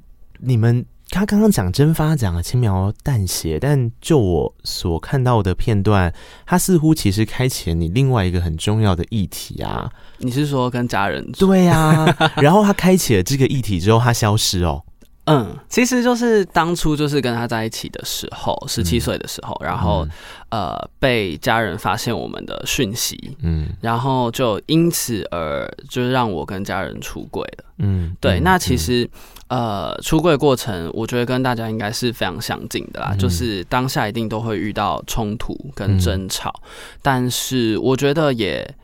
[0.45, 6.13] 你们他刚刚讲蒸发，讲了轻描淡写，但就我所看到的片段，
[6.45, 9.89] 他似乎其实开启了你另外一个很重要的议题啊。
[10.17, 11.31] 你是说跟家人？
[11.33, 14.83] 对呀、啊，然后他开启了这个议题之后，他消失哦。
[15.25, 20.05] 嗯，其实就是当初就是跟他在一起的时候，十七岁的时候，然后、
[20.49, 29.09] 嗯、呃被家人发现我们的讯息，嗯，然后就因此而就是让我跟家人出轨了，嗯，对，嗯、那其实、嗯、
[29.53, 36.69] 呃出柜过程，我觉得跟大家应该是非常相近的啦，嗯、就是当下一定都会遇到冲突跟争吵，嗯、
[37.01, 38.75] 但是我觉得也。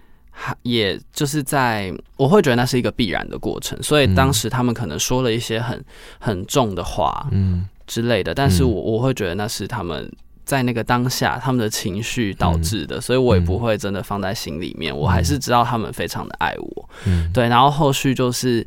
[0.64, 5.84] 也就是在，我会觉得那是一个必然的过程，所以当时他们可能说了一些很
[6.18, 7.68] 很重的话，嗯。
[7.86, 10.10] 之类的，但是我我会觉得那是他们
[10.46, 18.66] 在那个当下他们的情绪导致的，所以我也不会真的放在心里面，我还是知道他们非常的爱我，嗯，对，然后后续就是，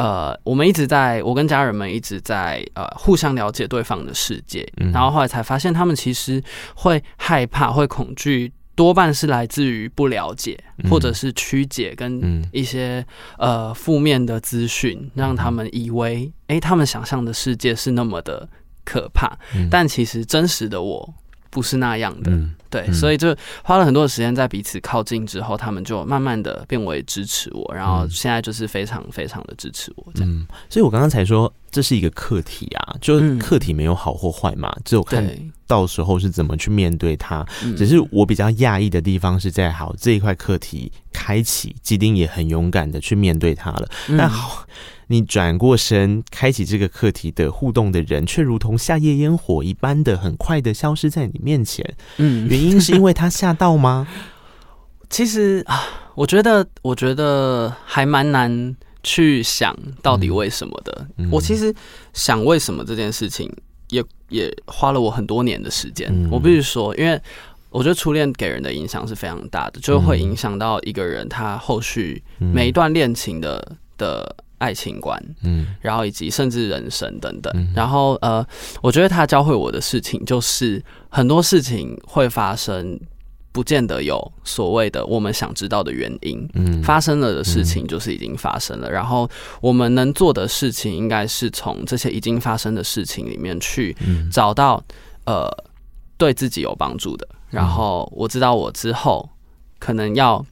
[0.00, 6.42] 呃，我们一直在，我跟家人们一直在呃互相了解对方的世界，然后后来才发现他们其实
[6.74, 8.50] 会害怕，会恐惧。
[8.76, 10.58] 多半是来自于不了解，
[10.88, 13.04] 或者是曲解跟一些
[13.36, 18.48] 呃负面的资讯，让他们以为，哎，他们想象的世界是那么的
[18.82, 19.36] 可怕，
[19.70, 21.14] 但其实真实的我
[21.50, 22.32] 不是那样的。
[22.70, 30.46] 对，所以就花了很多的时间在彼此靠近之后，他们就慢慢的变为支持我，然后现在就是非常非常的支持我这样。
[30.68, 35.28] 所以我刚刚才说这是一个课题啊，就是课题没有好或坏嘛，只有看。
[35.66, 37.46] 到时候是怎么去面对它？
[37.76, 43.88] 只是我比较讶异的地方是在好这一块课题开启，基丁也很勇敢的去面对它了。
[44.18, 44.66] 但好，
[45.10, 51.84] 你转过身开启这个课题的互动的人，却如同夏夜烟火一般的很快的消失在你面前。
[52.18, 54.06] 嗯，原因是因为他吓到吗？
[55.10, 55.82] 其实啊，
[56.14, 61.06] 我觉得，我觉得还蛮难去想到底为什么的。
[61.32, 61.74] 我其实
[62.12, 63.52] 想为什么这件事情。
[63.88, 66.08] 也也花了我很多年的时间。
[66.12, 67.20] 嗯、我必须说，因为
[67.70, 77.52] 我觉得初恋给人的影响是非常大的，就会影响到一个人他后续每一段恋情的的爱情观，嗯，然后以及甚至人生等等。
[77.74, 78.46] 然后呃，
[78.80, 82.96] 我觉得他教会我的事情就是很多事情会发生。
[83.52, 88.88] 不见得有所谓的我们想知道的原因，嗯，发生了的事情就是已经发生了。
[88.88, 89.28] 然后
[89.60, 93.96] 我们能做的事情，应该是从这些已经发生的事情里面去
[94.30, 94.80] 找到
[95.24, 95.50] 呃
[96.16, 97.26] 对自己有帮助的。
[97.50, 99.28] 然后我知道我之后
[99.80, 100.46] 可能要。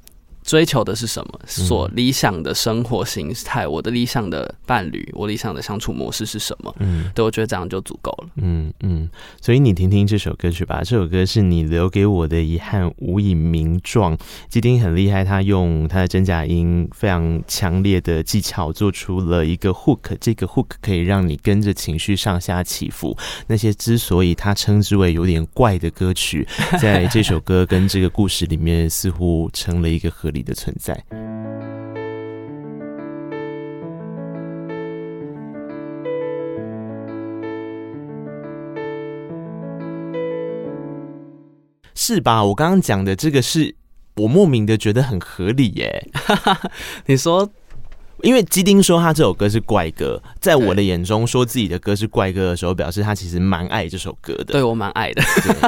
[0.48, 1.40] 追求的是什么？
[1.46, 6.74] 所理想的生活形态，我的理想的伴侣，我理想的相处模式是什么？
[6.78, 8.30] 嗯，对，我觉得这样就足够了。
[8.37, 9.06] 嗯嗯，
[9.42, 10.80] 所以你听听这首歌曲吧。
[10.82, 14.16] 这首歌是你留给我的遗憾，无以名状。
[14.48, 20.16] 基丁很厉害，他用他的真假音非常强烈的技巧，做出了一个 hook。
[20.18, 23.14] 这个 hook 可以让你跟着情绪上下起伏。
[23.48, 26.48] 那些之所以他称之为有点怪的歌曲，
[26.80, 31.05] 在这首歌跟这个故事里面，似乎成了一个合理的存在，
[41.94, 42.42] 是吧？
[42.42, 43.74] 我刚刚讲的这个是
[44.16, 46.09] 我莫名的觉得很合理耶。
[47.07, 47.51] 你说，
[48.22, 54.44] 因为基丁说他这首歌是怪歌，在我的眼中说自己的歌是怪歌的时候，表示他其实蛮爱这首歌的。
[54.44, 55.22] 对，我蛮爱的，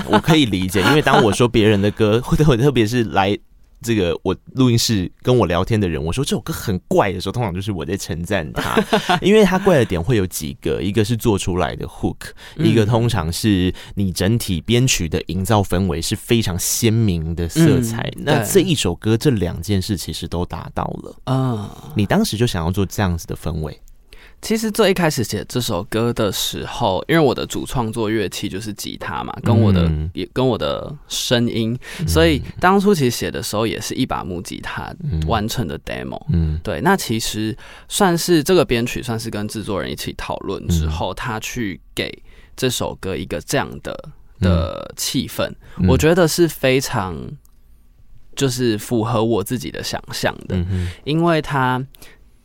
[0.08, 0.80] 我可以理解。
[0.82, 3.38] 因为当我说别人的歌，或者特别是来。
[3.82, 8.82] 这个我录音室跟我聊天的人，我说这首歌很怪的时候，通常就是我在称赞他，
[9.22, 12.16] 因为他怪的点会有几个，一个是做出来的 hook，
[12.56, 18.10] 一个通常是你整体编曲的营造氛围是非常鲜明的色彩。
[18.16, 21.16] 那这一首歌这两件事其实都达到了。
[21.24, 23.80] 啊，你当时就想要做这样子的氛围。
[24.42, 34.90] 其实最一开始写这首歌的时候，因为我的主创作乐器就是吉他嘛，跟我的也跟我的声音，所以当初其实写的时候也是一把木吉他
[35.26, 36.20] 完成的 demo。
[36.30, 37.54] 嗯，对，那其实
[37.86, 42.10] 算是这个编曲算是跟制作人一起讨论之后，他去给
[42.56, 44.08] 这首歌一个这样的
[44.40, 45.52] 的气氛，
[45.86, 47.14] 我觉得是非常
[48.34, 50.56] 就是符合我自己的想象的，
[51.04, 51.84] 因为他。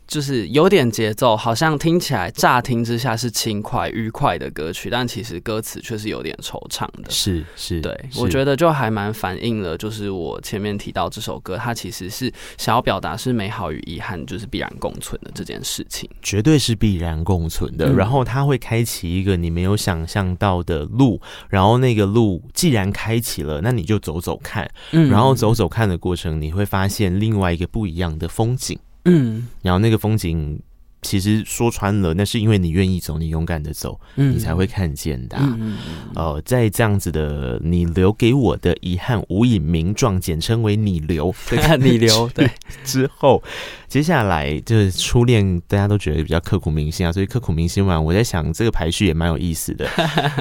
[0.06, 7.10] 就是有点节奏，好像听起来乍听之下是轻快愉快的歌曲，但其实歌词却是有点惆怅的。
[7.10, 17.92] 是是，对，我觉得就还蛮反映了，就是我前面提到这首歌，它其实是想要表达是美好与遗憾就是必然共存的这件事情，绝对是必然共存的。
[17.92, 28.78] 然后它会开启一个你没有想象到的路，然后那个路既然开启了，那你就走走看，嗯然后走走看的过程，你会发现另外一个不一样的风景。
[29.06, 30.60] 嗯，然后那个风景
[31.06, 35.42] 其实说穿了，那是因为你愿意走，你勇敢的走，嗯、你才会看见的、啊。
[35.44, 42.50] 嗯嗯嗯、呃，在这样子的你留给我的遗憾无以名状，简称为你留， 对，你留对
[42.82, 43.40] 之后，
[43.86, 49.88] 接下来就是初恋，大家都觉得比较刻骨铭心啊，所以刻骨铭心完，我在想这个排序也蛮有意思的。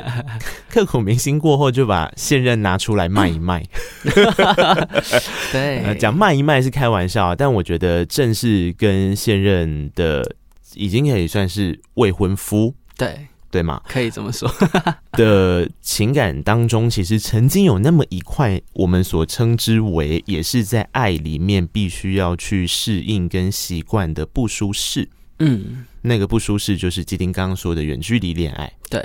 [0.67, 3.63] 刻骨铭心过后，就把现任拿出来卖一卖。
[5.53, 10.35] 对，呃、讲卖一卖是开玩笑，但我觉得正式跟现任的。
[10.75, 13.81] 已经可以算是未婚夫，对对吗？
[13.87, 14.51] 可以这么说
[15.13, 25.07] 的情感当中，其实曾经有那么一块，我们所称之为也是在爱里面必须要去适应跟习惯的不舒适。
[25.39, 28.71] 嗯，那个不舒适就是基丁刚刚说的远距离恋爱。
[28.89, 29.01] 对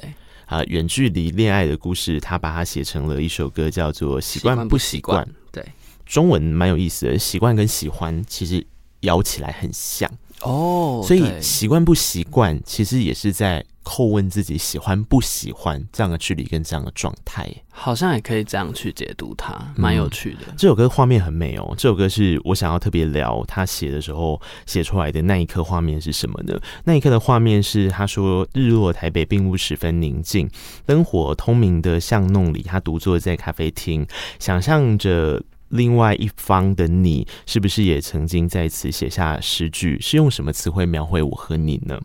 [0.47, 5.25] 啊，远距离恋爱的故事，他把它写成了一首歌，叫做《习惯不习惯》。
[5.53, 5.65] 对，
[6.05, 8.67] 中文蛮有意思的，习惯跟喜欢其实
[9.03, 10.11] 咬起来很像。
[10.43, 17.47] 哦，oh, 所以习惯不习惯，其实也是在叩问自己喜欢不喜欢这样的距离跟这样的状态。
[17.71, 20.47] 好像也可以这样去解读它，蛮有趣的。
[20.49, 26.59] 嗯，这首歌画面很美哦，这首歌是我想要特别聊他写的时候写出来的那一刻画面是什么呢？
[26.85, 30.49] 那一刻的画面是他说日落台北并不十分宁静，
[30.87, 34.07] 灯火通明的巷弄里，他独坐在咖啡厅，
[34.39, 35.43] 想象着。
[35.71, 39.99] 另外一方的你，是不是也曾经在此写下诗句？
[40.01, 41.99] 是用什么词汇描绘我和你呢？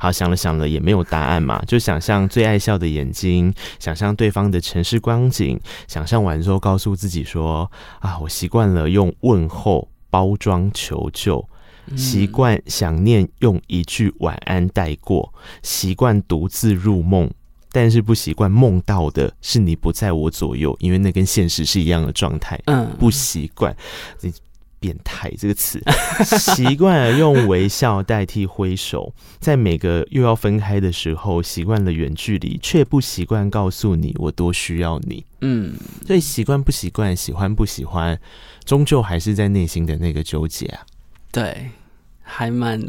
[0.00, 11.48] 好，想了想了，也没有答案嘛，就想象最爱笑的眼睛，想象对方的城市光景，想象完之后，告诉自己说：啊，我习惯了用问候包装求救，
[11.96, 17.30] 习惯想念用一句晚安带过，习惯独自入梦。
[17.70, 22.58] 但是不习惯梦到的是你不在我左右，因为那跟现实是一样的状态。
[22.66, 23.76] 嗯，不习惯，
[24.20, 24.32] 你
[24.80, 25.82] 变态这个词，
[26.38, 35.24] 习惯了用微笑代替挥手，在每个又要分开的时候，习惯了远距离，却不习惯告诉你我多需要你。
[35.40, 35.74] 嗯，
[36.06, 38.18] 所以习惯不习惯，喜欢不喜欢，
[38.64, 40.86] 终究还是在内心的那个纠结啊。
[41.32, 41.70] 对，
[42.22, 42.80] 还蛮，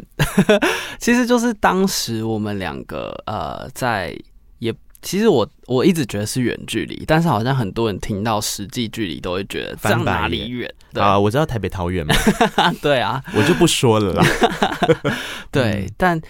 [1.00, 4.16] 其实就是当时我们两个呃在。
[5.02, 10.72] 其实我我一直觉得是远距离，但是好像很多人听到实际距离都会觉得这样哪里远？
[10.92, 12.14] 对啊，我知道台北桃园嘛，
[12.82, 14.24] 对啊，我就不说了啦。
[15.50, 16.20] 对，嗯、但。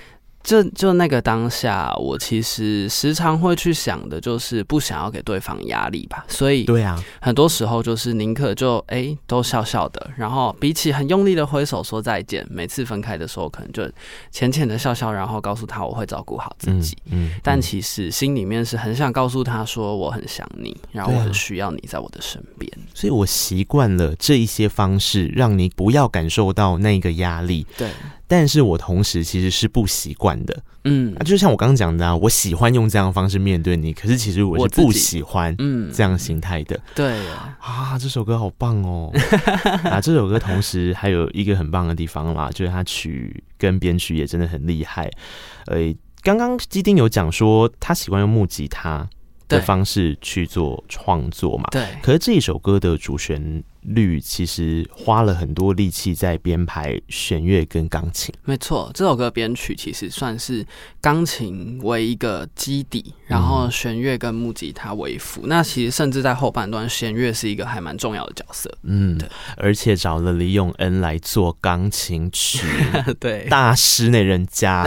[0.42, 6.24] 就就那个当下，我其实时常会去想的，就是不想要给对方压力吧。
[6.28, 13.88] 所以，对啊，很多时候就是宁可就哎、欸、都笑笑的，然后比起很用力的挥手说再见，每次分开的时候可能就
[14.30, 16.96] 浅浅的笑笑，然后告诉他我会照顾好自己。
[17.10, 22.70] 嗯，嗯，但其实心里面是很想告诉他说我很想你，然后我很需要你在我的身边。
[22.94, 27.66] 所以我习惯了这一些方式，让你不要感受到那个压力。
[27.76, 27.90] 对。
[28.30, 36.78] 但是我同时其实是不习惯的，嗯，就像我刚刚讲的啊，我喜欢用这样的方式面对你，可是其实我是不喜欢，嗯，这样形态的。
[36.94, 37.26] 对
[37.60, 39.12] 啊，这首歌好棒哦！
[39.82, 45.10] 啊，这首歌同时还有一个很棒的地方啦，就是他曲跟编曲也真的很厉害。
[45.66, 49.10] 呃，刚刚基丁有讲说他喜欢用木吉他
[49.48, 51.84] 的方式去做创作嘛，对。
[52.00, 58.34] 可是这一首歌的主旋律其实花了很多力气在编排弦乐跟钢琴。
[58.44, 60.64] 没错，这首歌编曲其实算是
[61.00, 65.42] 钢琴为一个基底，然后弦乐跟木吉他为辅。
[65.46, 68.70] 嗯、那其实甚至在后半段，弦乐是一个还蛮重要的角色。
[68.82, 72.66] 嗯，对，而且找了李永恩来做钢琴曲，
[73.18, 74.84] 对，大师那人家，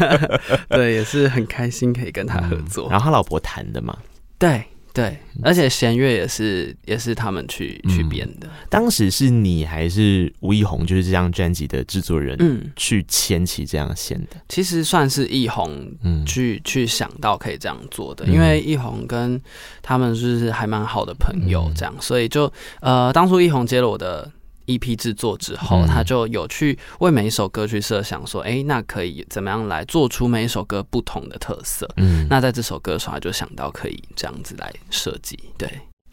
[0.68, 2.88] 对，也是很开心可以跟他合作。
[2.88, 3.96] 嗯、然后他老婆弹的嘛，
[4.38, 4.64] 对。
[4.94, 8.48] 对，而且弦乐也是也是他们去去编的。
[8.70, 14.36] 当时是你还是吴亦红，就是这张专辑的制作人，嗯，去牵起这样线的。
[14.48, 15.68] 其实算是亦宏，
[16.04, 19.38] 嗯，去去想到可以这样做的，因为亦宏跟
[19.82, 24.30] 他们就是还蛮好的朋友，这样，所以就呃，当初亦宏接了我的。
[24.66, 35.38] EP 制作之后，他就有去为每一首歌去设想，说：“哎、欸，那可以怎么样来做出每一首歌不同的特色？”嗯，那在这首歌的时候，他就想到可以这样子来设计。
[35.58, 35.68] 对，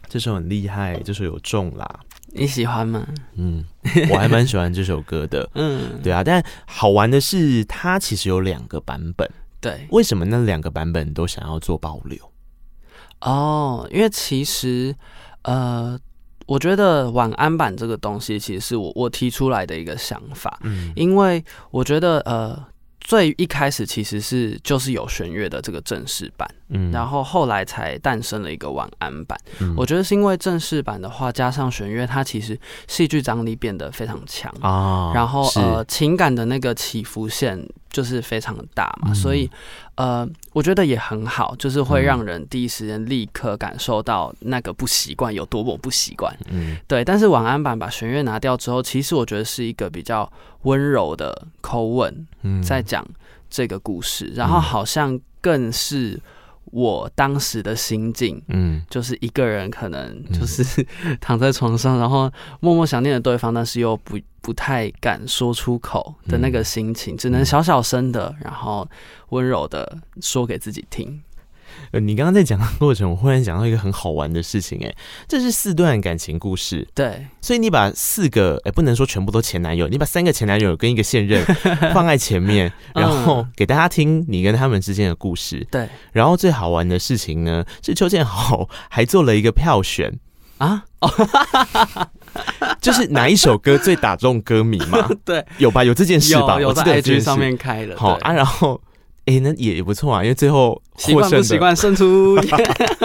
[0.08, 2.00] 这首很厉害，这首有重啦，
[2.34, 3.06] 你喜欢吗？
[3.36, 3.64] 嗯，
[4.10, 5.48] 我还蛮喜欢这首歌的。
[5.54, 9.28] 嗯，对啊，但好玩的是，它其实有两个版本。
[9.60, 12.18] 对，为什么那两个版本都想要做保留？
[13.20, 14.94] 哦，因为其实，
[15.42, 15.98] 呃。
[16.46, 22.64] 我觉得晚安版这个东西，其实是我我提出来的一个想法，嗯，因为我觉得呃。
[23.04, 29.36] 最一开始其实是就是有弦乐的这个正式版，嗯，然后后来才诞生了一个晚安版。
[29.58, 34.54] 嗯，我觉得是因为正式版的话加上弦乐，它其实戏剧张力变得非常强。
[34.60, 37.60] 啊，然后呃情感的那个起伏线
[37.92, 39.48] 就是非常的大嘛，嗯、所以
[39.94, 46.34] 呃，我觉得也很好，就是会让人第一时间立刻感受到那个不习惯有多么不习惯。
[46.50, 47.04] 嗯，对。
[47.04, 50.28] 但是晚安版把弦乐拿掉之后，其实我觉得是一个比较
[50.62, 52.26] 温柔的口吻，
[52.64, 53.06] 在讲
[53.48, 56.18] 这个故事，嗯、然后好像更是。
[56.66, 60.86] 我当时的心境，嗯，就是一个人可能就是
[61.20, 68.88] 躺在床上，然后默默想念着对方，但是又不不太敢说出口的那个心情，只能小小声的，然后
[69.30, 71.22] 温柔的说给自己听。
[71.92, 74.94] 呃，你刚刚在讲的过程，我忽然想到一个很好玩的事情，哎，
[75.28, 81.44] 这是四段感情故事，对，所以你把四个，哎，不能说全部都前男友，你把三个前男友跟一个现任
[81.92, 90.18] 放在前面，然后给大家听你跟他们之间的故事，对，然后最好玩的事情呢，是邱建豪还做了一个票选
[90.56, 91.10] 啊，哦，
[92.80, 95.10] 就是哪一首歌最打中歌迷嘛？
[95.26, 95.84] 对，有吧？
[95.84, 96.54] 有这件事吧？
[96.54, 98.80] 有，有在 IG 上面开的，好啊，然后。
[99.26, 102.36] 哎、欸，那也也不错啊，因为最后习惯不习惯胜出，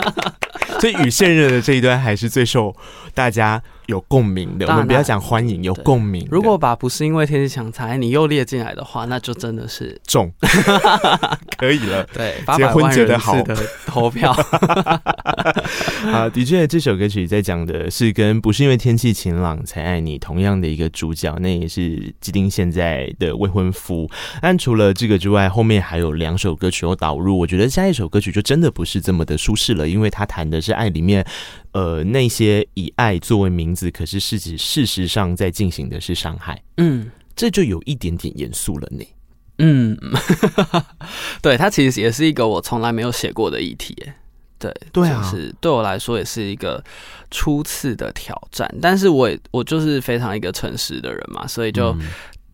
[0.82, 2.76] 所以与现任的这一段还是最受
[3.14, 4.68] 大家有共鸣的。
[4.68, 6.26] 我们不要讲欢迎，有共鸣。
[6.30, 10.32] 如果把不是因为天气强才你又列进来的话，那就真的是中，
[11.58, 12.06] 可以了。
[12.14, 14.32] 对，结婚结得好的投票
[16.12, 24.10] 啊，的确，这首歌曲在讲的是跟不是因为天气晴朗才爱你同样的一个主角，那也是基丁现在的未婚夫。
[24.42, 27.38] 但除了这个之外，后面还有两首歌曲有导入。
[27.38, 31.26] 我觉得下一首歌曲就真的不是这么的舒适了，因为他谈的是爱里面，
[31.78, 36.60] 呃，那些以爱作为名字，可是事实事实上在进行的是伤害。
[36.78, 39.06] 嗯，这就有一点点严肃了呢。
[39.60, 39.96] 嗯，
[41.40, 43.96] 对，他其实也是一个我从来没有写过的议题。
[44.58, 46.84] 对，对啊，就是对我来说也是一个
[47.30, 48.68] 初次的挑战。
[48.82, 51.92] 但是我也我就是非常一个诚实的人嘛，所以就。
[52.00, 52.02] 嗯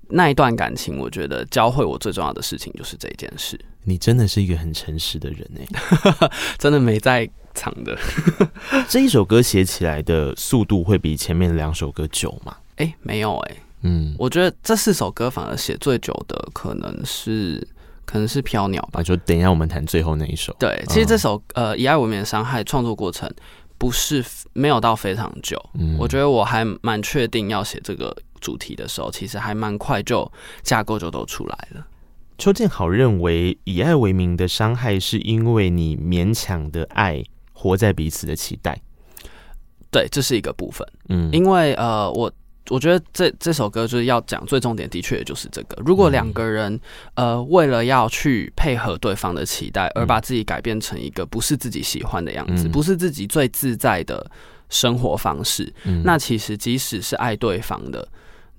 [0.09, 3.59] 那一段感情，我觉得教会我最重要的事情就是这件事。
[3.83, 7.97] 你真的是一个很诚实的人哎， 真的没在藏的。
[8.87, 12.55] 这一首歌写起来的速度会比前面两首歌久吗？
[12.77, 13.61] 哎、欸，没有哎、欸。
[13.81, 17.65] 嗯，我觉得这四首歌反而写最久的可能是
[18.05, 19.03] 可能是《飘鸟》吧。
[19.03, 20.55] 就等一下我们谈最后那一首。
[20.59, 23.29] 对，其实这首呃《以爱为名的伤害》创作过程
[23.77, 24.23] 不是
[24.53, 25.61] 没有到非常久。
[25.73, 28.15] 嗯，我觉得我还蛮确定要写这个。
[28.43, 30.29] 主题的时候，其实还蛮快就
[30.63, 31.87] 架构就都出来了。
[32.37, 37.23] 邱建豪认为，以爱为名的伤害，是因为你勉强的爱
[37.53, 38.77] 活在彼此的期待。
[39.89, 40.85] 对，这是一个部分。
[41.09, 42.31] 嗯，因为呃，我
[42.69, 45.81] 我觉得这这首歌就是要讲最重点，的确就是这个。
[45.85, 46.79] 如果两个人
[47.13, 54.29] 呃为了要去配合对方的期待，而把自己改变成一个不是自己喜欢的样子，不是自己最自在的
[54.69, 55.71] 生活方式，
[56.03, 58.07] 那其实即使是爱对方的。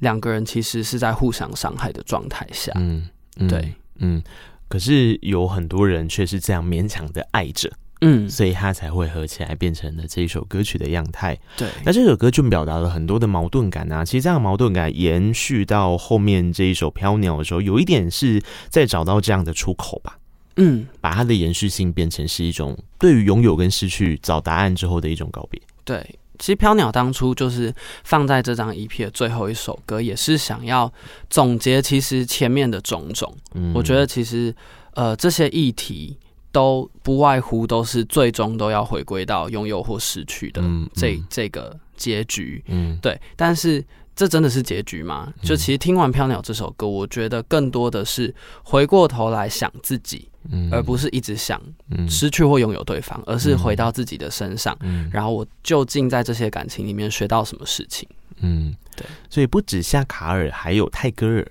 [0.00, 4.22] 两个人其实是在互相伤害的状态下，嗯，嗯对，嗯，
[4.68, 7.70] 可是有很多人却是这样勉强的爱着，
[8.04, 11.38] 嗯，所以他才会合起来变成了这一首歌曲的样态。
[11.56, 14.04] 对，那这首歌就表达了很多的矛盾感啊。
[14.04, 20.18] 其实这样的矛盾感延续到后面这一首《飘鸟》的时候，有一点是在找到这样的出口吧。
[20.56, 25.60] 嗯，把它的延续性变成是一种对于拥有跟失去找答案之后的一种告别。
[25.84, 26.18] 对。
[26.36, 30.92] 其实《飘鸟》当初就是放在这张 EP 的最后一首歌，也是想要
[31.30, 33.32] 总结其实前面的种种。
[33.54, 34.52] 嗯，我觉得其实
[34.94, 36.18] 呃这些议题
[36.54, 40.62] 都不外乎都是最终都要回归到拥有或失去的
[40.94, 42.62] 这这个结局。
[42.68, 43.20] 嗯，对。
[43.36, 43.84] 但是
[44.16, 45.30] 这真的是结局吗？
[45.42, 48.32] 就其实听完《飘鸟》这首歌，我觉得更多的是
[48.62, 50.28] 回过头来想自己。
[50.70, 51.58] 而不是一直想
[52.06, 54.76] 失去或拥有对方，而是回到自己的身上，
[55.10, 58.06] 然后我究竟在这些感情里面学到什么事情？
[58.40, 61.50] 嗯，对，所以不止夏卡尔，还有泰戈尔。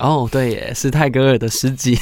[0.00, 1.96] 哦，对耶，是泰戈尔的诗集，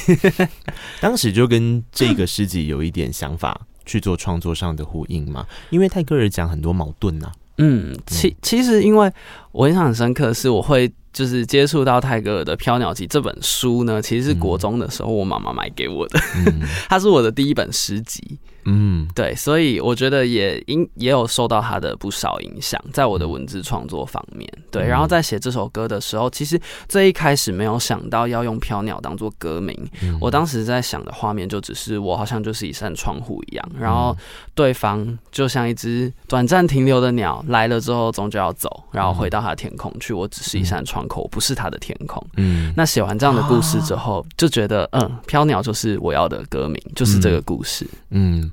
[1.01, 7.31] 当时就跟这个诗集有一点想法去做创作上的呼应嘛，因为泰戈尔讲很多矛盾呐。
[7.59, 9.13] 嗯，其其实因为
[9.53, 10.93] 我印象很深刻，是我会。
[11.13, 18.39] 就是接触到泰戈尔的《飘鸟集》这本书呢，其实是国中的时候我妈妈买给我的，嗯、 它是我的第一本诗集。
[18.65, 24.49] 嗯，对，所以我觉得也因也有受到他的不少影响，在我的文字创作方面。
[24.71, 29.77] 对，然后在写这首歌的时候，其实最一开始没有想到要用飘鸟当做歌名。
[30.21, 34.17] 我当时在想的画面就只是我好像就是一扇窗户一样，然后
[34.55, 40.13] 对方就像一只短暂停留的鸟，来了之后终究要走，然后回到他的天空去。
[40.13, 42.25] 我只是一扇窗口，不是他的天空。
[42.37, 47.87] 嗯，那写完这样的故事之后，就觉得嗯，飘鸟就是我要的歌名，就是这个故事。
[48.11, 48.52] 嗯。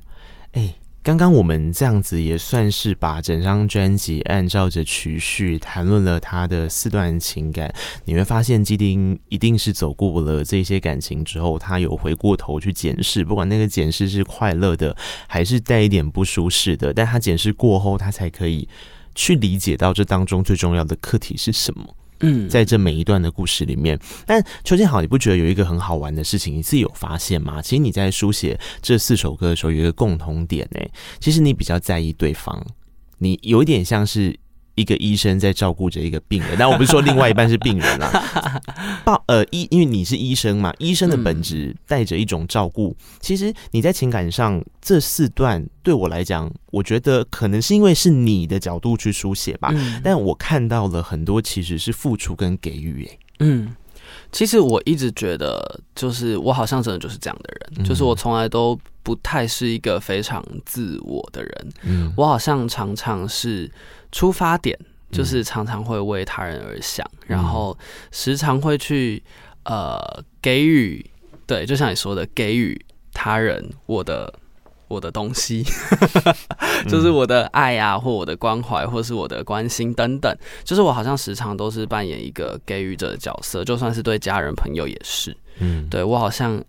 [0.52, 7.72] 哎，刚刚我们这样子也算是把整张专辑按照着曲序谈论了他的四段情感。
[8.04, 14.96] 你会发现，基丁一定是走过了这些感情之后，他有回过头去检视，不管那个检视是快乐的，
[15.28, 18.68] 还是带一点不舒适的，但他检视过后，他才可以
[19.14, 21.94] 去理解到这当中最重要的课题是什么。
[22.20, 26.56] 嗯，在这每一段的故事里面，但邱建豪，你不觉得有一个很好玩的事情？
[26.56, 27.60] 你自己有发现吗？
[27.60, 30.80] 其实你在书写这四首歌的时候，有一个共同点呢，
[31.18, 32.64] 其实你比较在意对方，
[33.18, 34.38] 你有一点像是。
[34.80, 38.60] 一个医生在照顾着一个病人， 但我不是说另外一半是病人啦。
[39.04, 42.96] 报呃医，因为你是医生嘛，医生的本质带着一种照顾。
[43.20, 49.72] 其实你在情感上这四段对我来讲，我觉得可能是因为是你的角度去书写吧。
[50.02, 53.04] 但我看到了很多其实是付出跟给予。
[53.04, 53.74] 哎，嗯，
[54.32, 61.72] 其实我一直觉得，就是我好像真的就是这样的人，就是我从来都不太是一个非常自我的人。
[61.82, 63.70] 嗯，我好像常常是。
[64.12, 64.78] 出发点
[65.12, 67.76] 就是常常会为他人而想，嗯、然后
[68.12, 69.22] 时常会去
[69.64, 70.00] 呃
[70.40, 71.04] 给予，
[71.46, 72.80] 对，就像你说的，给予
[73.12, 74.32] 他人我的
[74.86, 75.64] 我的东西，
[76.88, 80.32] 就是我的爱啊，或我的关怀，或是我的关心等等，
[80.64, 86.62] 就是我好像时常都是扮演一个给予者的角色，就算是对家人朋友也是，嗯，对我好像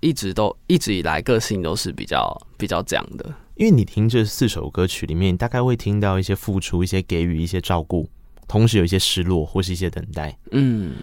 [0.00, 3.34] 一直都一直以来个性都是比较比较这样的。
[3.56, 8.06] 因为你听这四首歌曲里面，你大概会听到一些付出、一些给予、一些照顾，
[8.46, 10.38] 同时有一些失落或是一些等待。
[10.50, 10.94] 嗯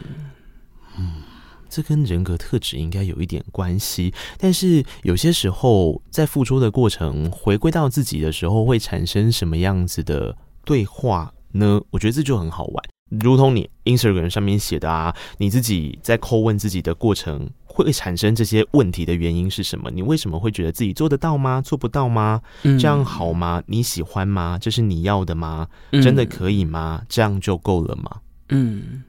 [0.97, 1.23] 嗯，
[1.67, 4.13] 这跟人格特质应该有一点关系。
[4.37, 11.81] 但是有些时候，在付出的过程回归到自己的时候，会产生什么样子的对话呢？
[11.89, 12.85] 我觉得这就很好玩。
[13.21, 19.91] 如同你 Instagram 上面写的啊，你自己在叩问自己的过程，会产生这些问题的原因是什么？
[19.91, 21.61] 你为什么会觉得自己做得到吗？
[21.61, 22.41] 做不到吗？
[22.63, 23.61] 这样好吗？
[23.67, 24.57] 你喜欢吗？
[24.59, 25.67] 这是你要的吗？
[25.91, 27.03] 真的可以吗？
[27.07, 28.21] 这样就够了吗？
[28.49, 29.03] 嗯，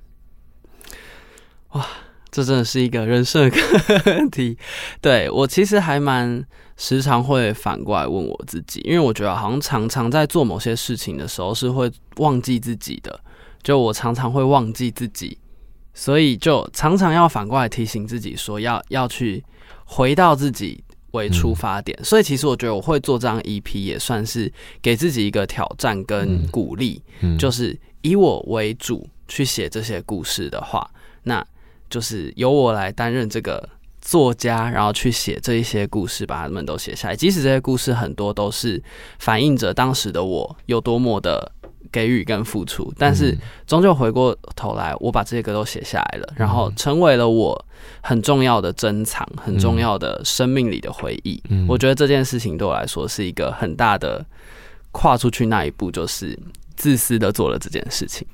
[1.72, 1.86] 哇，
[2.30, 3.56] 这真的是一个人生的
[4.06, 4.58] 问题。
[5.00, 6.44] 对，我其实还蛮
[6.76, 13.20] 时常会反过来问我自己，因为我觉得好像常常在做某些事情的时候是会忘记自己的。
[13.64, 15.38] 就我常常会忘记自己，
[15.94, 19.42] 所以就常常要反过来提醒自己说要要去
[19.86, 21.98] 回到自己为出发点。
[21.98, 24.52] 嗯、所以其实我觉得我会做这张 EP 也算是
[24.82, 30.86] 给自己一个挑战跟鼓励，嗯嗯、就是以我为主去写这些故事的话，
[31.22, 31.42] 那
[31.88, 33.66] 就是由我来担任这个
[34.02, 37.16] 作家，然后去写这一些故事，把它们都写下来。
[37.16, 38.82] 即使这些故事很多都是
[39.18, 41.50] 反映着当时的我有多么的。
[41.92, 47.64] 给予跟付出，但是终究回过头来，我把这些歌都写下来了，然后成为了我
[48.00, 51.42] 很重要的珍藏，很重要的生命里的回忆。
[51.68, 54.24] 我觉得这件事情对我来说是一个很大的
[54.92, 56.38] 跨出去那一步，就是
[56.76, 58.26] 自私的做了这件事情。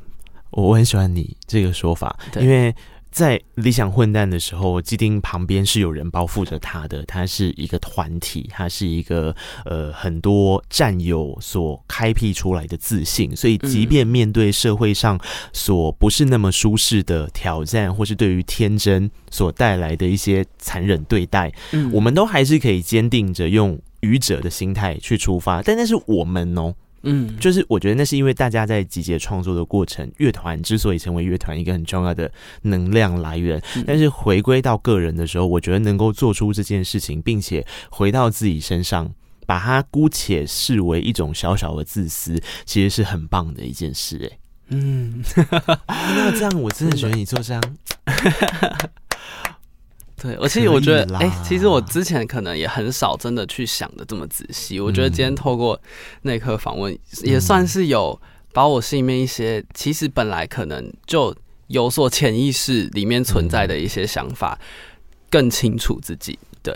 [0.51, 2.75] 我很喜欢你这个说法，因为。
[3.11, 9.35] 在理想混蛋的时候，基丁旁边是有人包覆着他的，他是一个团体，他是一个
[9.65, 15.19] 呃很多战友所开辟出来的自信，所以即便面对社会上
[15.53, 26.75] 所不是那么舒适的挑战，或是对于天真所带来的一些残忍对待，嗯，我们都还是可以坚定着用愚者的心态去出发，但那是我们哦。
[27.03, 32.31] 嗯，就是我觉得那是因为大家在集结创作的过程，乐团之所以成为乐团一个很重要的
[32.63, 33.61] 能量来源。
[33.87, 39.11] 但是回归到个人的时候，我觉得能够做出这件事情，并且回到自己身上，
[39.47, 44.31] 把它姑且视为一种小小的自私，其实是很棒的一件事。
[44.31, 44.39] 哎，
[44.69, 45.23] 嗯，
[45.89, 47.63] 那这样我真的觉得你做这样。
[50.23, 54.79] 对，我其实我觉得，哎、欸，其实我之前可能也很少真的去想的这么仔细。
[54.79, 55.81] 我觉得今天透过
[56.23, 58.21] 那刻访问，也算是有
[58.53, 61.35] 把我心里面一些其实本来可能就
[61.69, 64.59] 有所潜意识里面存在的一些想法
[65.31, 66.39] 更清楚自己。
[66.63, 66.75] 对，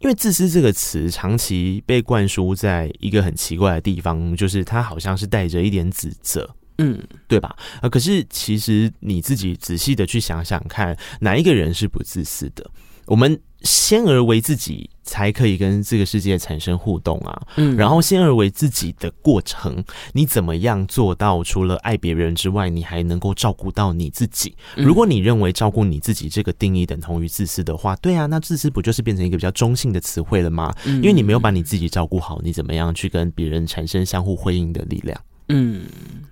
[0.00, 6.54] 因为“自私”这个词长期被灌输在一个很奇怪的地方，就是它好像是带着一点指责。
[6.78, 7.54] 嗯，对吧？
[7.80, 12.68] 啊，可是其实你自己仔细的去想想看，哪一个人是不自私的？
[13.06, 17.42] 我们先而为自己，才可以跟这个世界产生互动啊。
[17.56, 21.44] 嗯，然后先而为自己的过程，你怎么样做到？
[21.44, 24.56] 除了爱别人之外，你还能够照顾到你自己？
[24.74, 30.74] 如果你认为照顾你自己这个定义等同于自私的话，对啊，那自私不就是变成一个比较中性的词汇了吗？
[30.86, 35.20] 因为你没有把你自己照顾好，你怎么样去跟别人产生相互辉映的力量？
[35.48, 35.84] 嗯，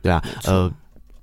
[0.03, 0.73] 对啊，呃，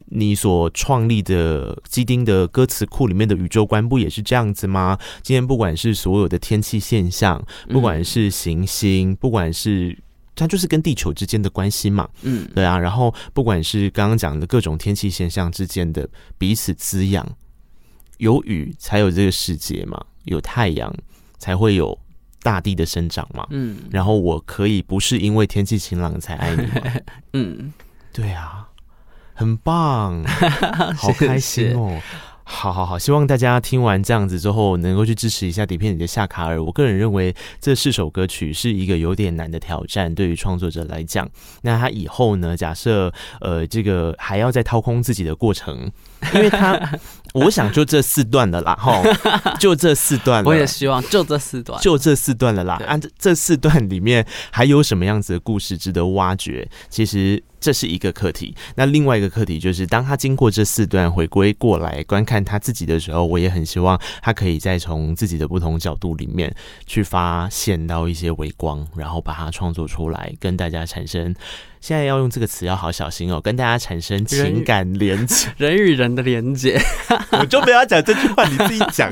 [0.05, 4.97] 你所创立的基丁的歌词库里面的宇宙观不也是这样子吗？
[5.21, 9.97] 今天不管是所有的天气现象，不管是行星，不管是
[10.35, 12.07] 它就是跟地球之间的关系嘛。
[12.21, 12.77] 嗯，对啊。
[12.79, 17.27] 然后不管是刚刚讲的各种天气现象之间的彼此滋养，
[18.17, 20.93] 有雨才有这个世界嘛，有太阳
[21.37, 21.97] 才会有
[22.41, 23.45] 大地的生长嘛。
[23.49, 26.73] 嗯，然后我可以不是因为天气晴朗才爱你吗？
[27.33, 27.73] 嗯，
[28.13, 28.67] 对啊，
[29.33, 30.23] 很棒，
[30.95, 31.89] 好开心哦。
[31.89, 32.03] 谢谢
[32.51, 36.61] 好好好，希望大家听完这样子之后，能够去支持一下底片里的夏卡尔。
[36.61, 41.29] 我个人认为这四首歌曲是一个有点难的挑战，对于创作者来讲。
[41.61, 42.57] 那他以后呢？
[42.57, 45.89] 假设呃，这个还要再掏空自己的过程，
[46.33, 46.77] 因为他，
[47.35, 50.49] 我想就这四段了啦，哈，就这四段了。
[50.49, 52.81] 我也希望就这四段，就这四段了啦。
[52.87, 56.67] 按这这四段里面还有什么样子的故事值得挖掘？
[56.89, 57.41] 其实。
[57.59, 66.53] 这是一个课题，那另外一个课题就是，当他经过这四段回归过来观看他自己的时候，我也很希望他可以再从自己的不同角度里面
[66.85, 71.35] 去发现到一些微光，然后把它创作出来，跟大家产生。
[71.81, 76.79] 现在要用这个词要好小心哦，跟大家产生情感连接， 人与人的连接，
[77.31, 79.11] 我就不要讲这句话，你自己讲。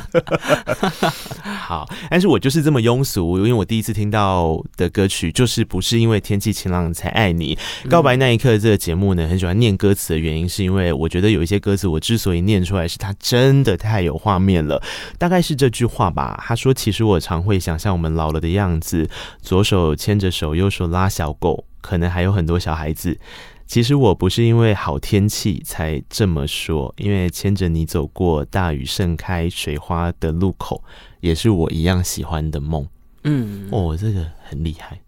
[1.43, 7.57] 好，但是我就是这么庸俗，因为我第一次听到的歌曲就是不是因为天气晴朗才爱你。
[7.89, 14.81] 告白那一刻这个节目呢，很喜欢念歌词的原因，是因为我觉得有一些歌词我之所以念出来，是它真的太有画面了。
[15.17, 19.09] 大概是这句话吧，他说：“其实我常会想象我们老了的样子，
[19.41, 23.17] 左手牵着手，右手拉小狗。”可能还有很多小孩子。
[23.65, 30.83] 其实我不是因为好天气才这么说，因为牵着你走过大雨盛开水花的路口，
[31.21, 32.87] 也是我一样喜欢的梦。
[33.23, 34.99] 嗯，哦，这个很厉害，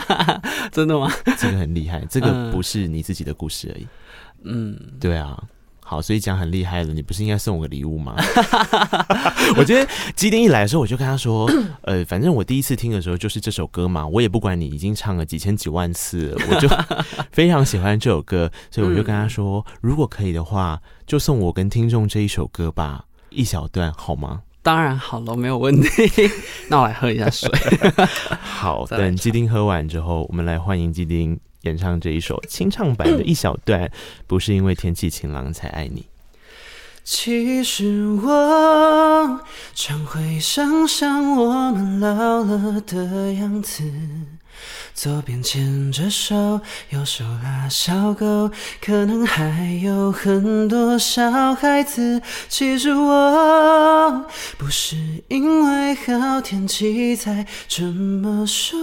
[0.72, 1.10] 真的吗？
[1.38, 3.86] 这个很厉害，这个不是你自己的故事而已。
[4.44, 5.42] 嗯，对啊。
[5.90, 8.14] 好，所以讲很厉害了，你不是应该送我个礼物吗？
[9.56, 16.68] 我觉得基丁一来的时候，我就跟他说， 呃，反正我第一次听的时候就是这首歌嘛，我也不管你已经唱了几千几万次，我就
[17.32, 24.42] 非常喜欢这首歌，所以我就跟他说，如果可以的话，就送我跟听众这一首歌吧，一小段好吗？
[24.62, 25.88] 当然好了，没有问题。
[26.68, 27.50] 那我来喝一下水。
[28.42, 31.40] 好，等基丁喝完之后，我们来欢迎基丁。
[31.62, 33.90] 演唱这一首清唱版的一小段，
[34.26, 36.06] 不是因为天气晴朗才爱你。
[37.04, 39.40] 其实我
[39.74, 43.82] 常会想象我们老了的样子。
[44.94, 48.50] 左边牵着手，右手拉小狗，
[48.80, 52.20] 可能还有很多小孩子。
[52.48, 54.96] 其实我不是
[55.28, 58.76] 因为好天气才这么说，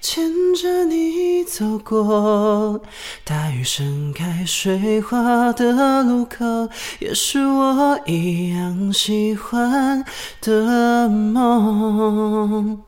[0.00, 2.80] 牵着你走过
[3.24, 10.04] 大雨盛开水花的路口，也是我一样喜欢
[10.40, 12.87] 的梦。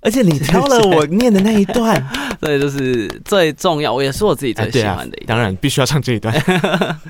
[0.00, 2.02] 而且你挑了 我念的那一段，
[2.40, 5.36] 对，就是最重要，我也是我自己最喜欢的一段。
[5.36, 6.32] 当然必须要唱这一段。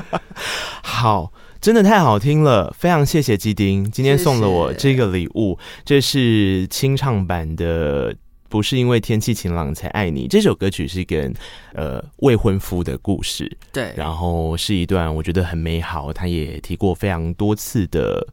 [0.83, 8.15] 好，真的太好听了，非常谢谢基丁今天送了我这个礼物，这是清唱版的，
[8.49, 10.27] 不是因为天气晴朗才爱你。
[10.27, 11.33] 这首歌曲是跟
[11.75, 18.27] 呃未婚夫的故事，对，然后是一段我觉得很美好，他也提过非常多次的。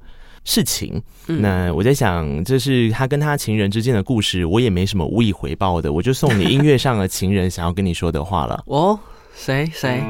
[0.45, 8.63] 事情，那我在想，这是他跟他情人之间的故事，我也没什么无以回报的，我就送你音乐上的情人想要跟你说的话了。
[8.67, 8.97] 哦，
[9.35, 10.01] 谁谁？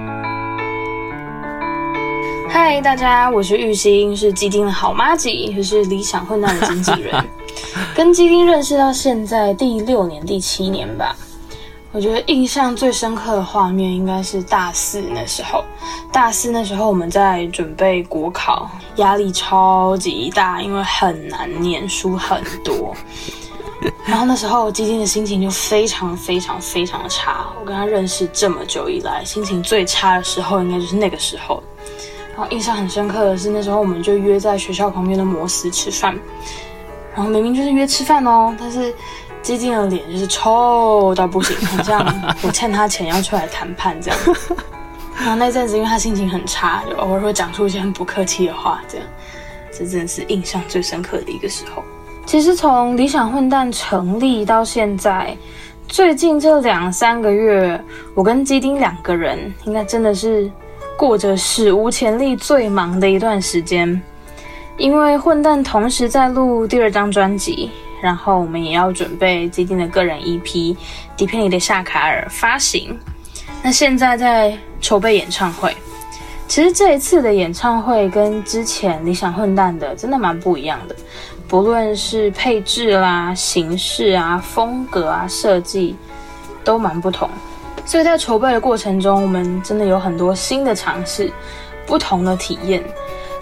[2.49, 7.25] 嗨，大家，我是玉兴，是基丁的好妈吉，也是理想混蛋的经纪人，
[7.95, 11.15] 跟基丁认识到现在第六年、第七年吧。
[11.95, 15.63] 我觉得印象最深刻的画面应该是大四那时候。
[16.11, 22.93] 大四那时候我们在准备国考，压力超级大，因为很难念书很多。
[24.05, 27.47] 然后那时候基金的心情就非常非常非常的差。
[27.61, 31.63] 我跟他认识这么久以来，心情最差的时候应该就是那个时候。
[32.35, 36.13] 然后印象很深刻的是那时候我们就约在学校旁边的摩斯吃饭，
[37.15, 38.93] 然后明明就是约吃饭哦，但是。
[39.45, 42.03] 基丁的脸就是臭到不行，很像
[42.41, 44.19] 我欠他钱要出来谈判这样。
[45.19, 49.05] 然后那阵子，因为他心情很差，就偶尔会讲出一些很不客气的话，这样，
[49.71, 51.83] 这真的是印象最深刻的一个时候。
[52.25, 55.37] 其实从理想混蛋成立到现在，
[55.87, 57.79] 最近这两三个月，
[58.15, 60.51] 我跟基丁两个人应该真的是
[60.97, 64.01] 过着史无前例最忙的一段时间，
[64.75, 67.69] 因为混蛋同时在录第二张专辑。
[68.05, 70.43] 然后我们也要准备最近的个人 EP
[71.17, 72.95] 《底片里的夏卡尔》发行。
[73.63, 75.75] 那现在在筹备演唱会，
[76.47, 80.95] 其实这一次的演唱会跟之前理想混蛋的真的蛮不一样的，
[81.47, 85.95] 不论是配置啦、形式啊、风格啊、设计，
[86.63, 87.27] 都蛮不同。
[87.87, 91.31] 所以在筹备的过程中，我们真的有很多新的尝试，
[91.87, 92.83] 不同的体验，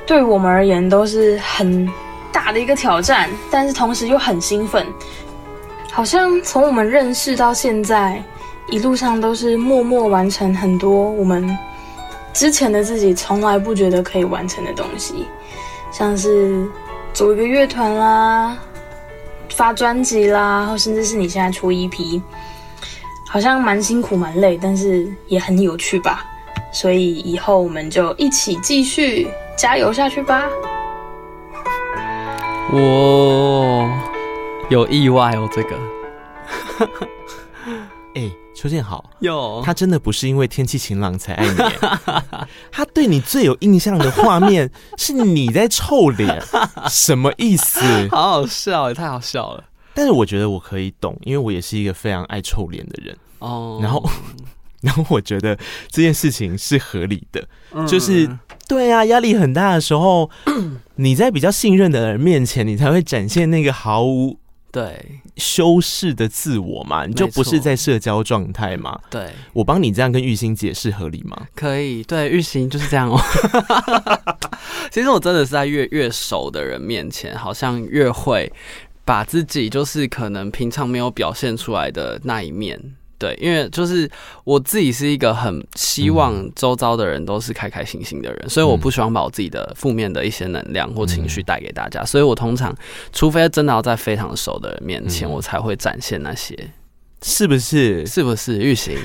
[0.06, 1.86] 对我们而言都是很
[2.34, 4.86] 大的一个挑战，但是同时又很兴奋。
[5.92, 8.22] 好像从我们认识到现在，
[8.68, 11.56] 一路上都是默默完成很多我们。
[12.34, 15.28] 之前的自己从来不觉得可以完成的东西，
[15.92, 16.68] 像是
[17.14, 18.58] 组一个乐团啦、
[19.50, 22.20] 发专辑啦，或甚至是你现在出 EP，
[23.30, 26.26] 好像蛮辛苦蛮累，但是也很有趣吧。
[26.72, 30.50] 所以以后我们就一起继续加油下去吧。
[32.72, 34.04] 哇，
[34.70, 35.80] 有意外哦，这个。
[38.16, 38.32] 哎。
[38.56, 41.58] 邱建好，有他真的不是因为天气晴朗才爱你，
[42.72, 46.42] 他对你最有印象的画面是你在臭脸，
[46.88, 47.82] 什么意思？
[48.10, 49.64] 好好笑，也太好笑了。
[49.94, 53.80] 但是我觉得我可以懂，因为我也是一个非常爱臭脸的人哦。
[53.82, 54.08] 然后，
[54.82, 55.58] 然后我觉得
[55.90, 58.30] 这件事情是合理的，嗯、就是
[58.68, 60.30] 对啊，压力很大的时候，
[60.96, 64.38] 你在比较信任的人面前，你才会展现那个毫无。
[64.72, 69.00] 对，修饰的自我嘛，你就不是在社交状态嘛。
[69.08, 71.46] 对，我帮你这样跟玉兴解释合理吗？
[71.54, 73.20] 可以，对，玉兴就是这样哦。
[74.90, 78.52] 其实我真的是在越越熟的人面前，好像越会
[79.06, 82.96] 把自己就是可能平常没有表现出来的那一面。
[83.24, 84.10] 对，因为就是
[84.44, 92.76] 我自己是一个很希望周遭的人都是开开心心的人，嗯、所以我不希望把我自己的负面的一些能量或情绪带给大家，嗯、所以我通常，
[93.14, 96.54] 除非真的要在非常熟的人面前，嗯、我才会展现那些。
[97.26, 98.06] 是不是？
[98.06, 98.58] 是不是？
[98.58, 98.98] 玉兴，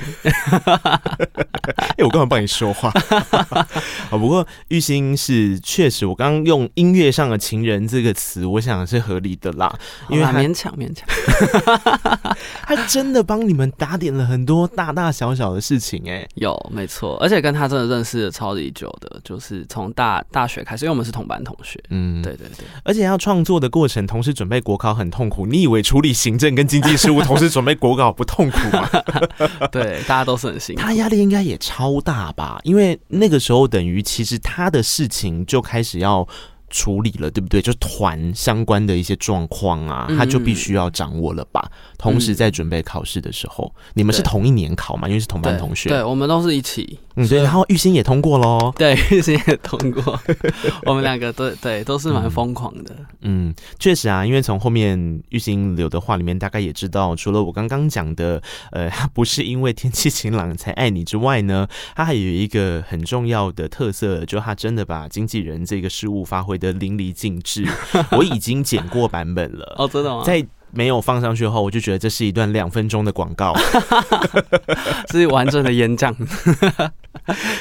[1.97, 2.91] 哎，我刚刚帮你说话。
[4.09, 9.73] 啊，不过玉兴是确实，我刚刚用音乐上的情人这个词，我想是合理的啦，
[10.09, 11.07] 因为勉强勉强。
[12.63, 21.81] 他真的帮你们打点了很多大大小小的事情，哎，有没错，而且跟他真的认识了超级久的，就是从大大学开始，因为我们是同班同学。
[21.89, 25.45] 嗯，对对对，而且要创作的过程，同时准备国考很痛苦。
[25.45, 28.09] 你以为处理行政跟经济事务，同时准备国考？
[28.11, 28.89] 不痛苦吗？
[29.71, 30.81] 对，大家都是很辛苦。
[30.81, 32.59] 他压力应该也也超大吧？
[32.63, 36.27] 因为那个时候等于其实他的事情就开始要。
[36.69, 37.61] 处理了，对不对？
[37.61, 41.61] 就团相关的一些状况啊，他就必须要掌握了吧。
[41.63, 45.07] 嗯、同时在准备考试的时候，嗯、你们是同一年考嘛？
[45.07, 45.89] 因为是同班同学。
[45.89, 46.99] 对，我们都是一起。
[47.15, 47.41] 嗯，对。
[47.41, 48.73] 然后玉兴也通过喽。
[48.77, 50.19] 对，玉兴也通过。
[50.85, 52.95] 我们两个都 对，都是蛮疯狂的。
[53.21, 58.41] 嗯，确实啊，因为从后面玉兴留的话里面，大概也知道，除了我刚刚讲的，
[58.71, 67.65] 呃，他 不是因为天气晴朗才爱你之外呢，他还有一个很重要的特色，就他真的把经纪人这个事物发挥的淋漓尽致，
[68.11, 69.75] 我已经剪过版本了。
[69.79, 70.21] 哦，真的吗？
[70.23, 73.55] 在没有放上去后，我就觉得这是一段两分钟的广告，
[75.09, 76.15] 是完整的演讲。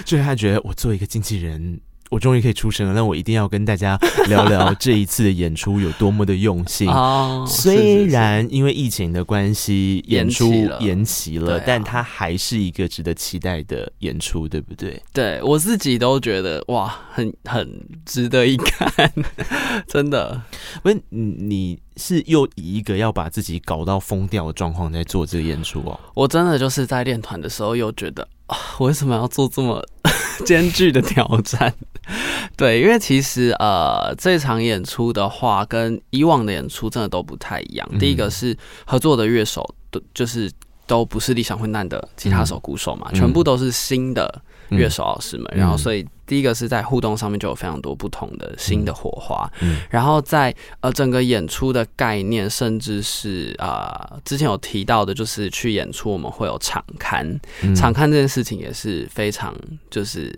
[0.04, 1.80] 就是他觉得我做一个经纪人。
[2.10, 3.98] 我终于可以出声了，那我一定要跟大家
[4.28, 6.88] 聊聊 这一次的演出有多么的用心。
[6.88, 15.02] 哦，虽然因为疫情的关系，演出延期了，但它还是一个值得期待的演出，对不对？
[15.12, 17.68] 对，我自己都觉得哇，很很
[18.04, 19.12] 值得一看，
[19.86, 20.40] 真的。
[20.82, 25.98] 不是，你是又以一个要把自己搞到疯掉的状况在做这个演出哦？
[26.14, 28.37] 我真的就是在练团的时候又觉得啊，
[28.78, 29.84] 我为什么要做这么
[30.44, 31.72] 艰巨的挑战？
[32.56, 37.86] 对，因为其实呃，这场演出的话，跟以往的演出真的都不太一样。
[37.92, 40.50] 嗯、第一个是合作的乐手，都就是
[40.86, 45.46] 都不是理想混蛋的吉他手、鼓手嘛，嗯、全部都是新的乐手老师们。
[45.54, 49.50] 嗯、然后，所以第一个是在互动上面就有非常多不同的新的火花。
[49.62, 57.26] 嗯、然后在呃整个演出的概念，甚至是啊、呃、之前有提到的，就是去演出我们会有场刊，
[57.62, 59.52] 嗯、场刊这件事情也是非常
[59.90, 60.32] 就是。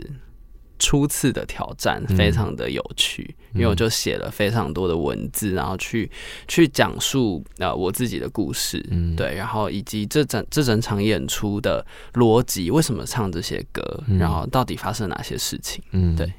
[0.81, 6.11] 初次的挑战非常的有趣，嗯、因为我就写了非常多的文字，然后去
[6.49, 16.33] 去讲述呃我自己的故事，嗯，对，然后以及这整这整场演出的逻辑，为什么唱这些歌，嗯、然后到底发生哪些事情，嗯，对。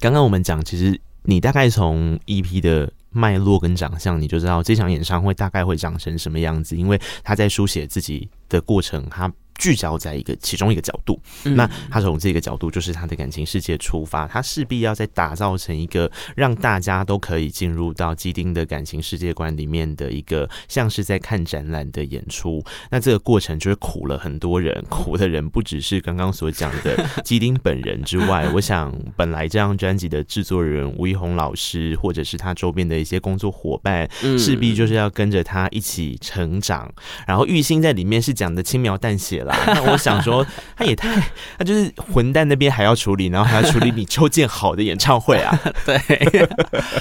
[0.00, 9.32] 刚刚我们讲，其实你大概从 EP 的脉络跟长相，你就知道这场演唱会大概会长成什么样子，因为他在书写自己的过程，他。
[9.58, 22.64] 聚焦在一个其中一个角度，嗯、那他从这个角度就是他的感情世界出发，他势必要再打造成一个让大家都可以进入到基丁的感情世界观里面的一个像是在看展览的演出。
[22.90, 36.92] 那这个过程就是苦了很多人，苦的人不只是刚刚所讲的基丁本人之外，我想本来这张专辑的制作人吴一红老师，或者是他周边的一些工作伙伴，势必就是要跟着他一起成长。
[37.24, 39.43] 然后玉兴在里面是讲的轻描淡写。
[39.66, 41.20] 那我想说，他也太，
[41.58, 45.58] 他就是混蛋那边还要处理，然后还要处理你邱建好的演唱会啊。
[45.84, 46.00] 对，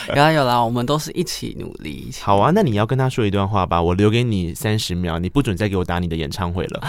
[0.10, 2.10] 有啦有啦，我们都是一起努力。
[2.22, 6.82] 好啊，那你要跟他说一段话吧，我留给你三十秒，你不准再给我打你的演唱会了。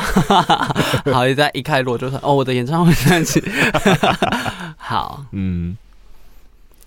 [1.12, 3.42] 好，一在一开锣就说哦，我的演唱会在一起。
[4.76, 5.76] 好，嗯，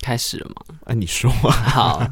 [0.02, 0.56] 开始了吗？
[0.86, 2.08] 啊，你说好。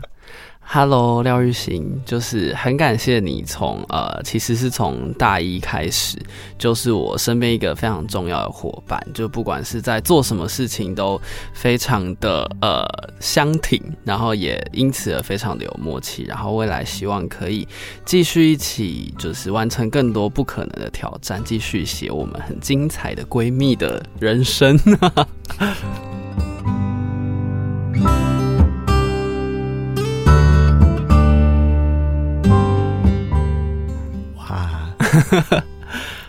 [0.68, 6.18] Hello，廖玉行，就是很感谢你从呃，其实是从大一开始，
[6.58, 11.22] 就是我身边一个非常重要的伙伴，就不管是在做什么事情都
[11.54, 12.84] 非常的呃
[13.22, 17.66] 相挺，然后也因此而非常的有默契，然后未来希望可以
[18.04, 24.78] 继续一起，就是完成更多不可能的挑战，继续写我们很精彩的闺蜜的人生。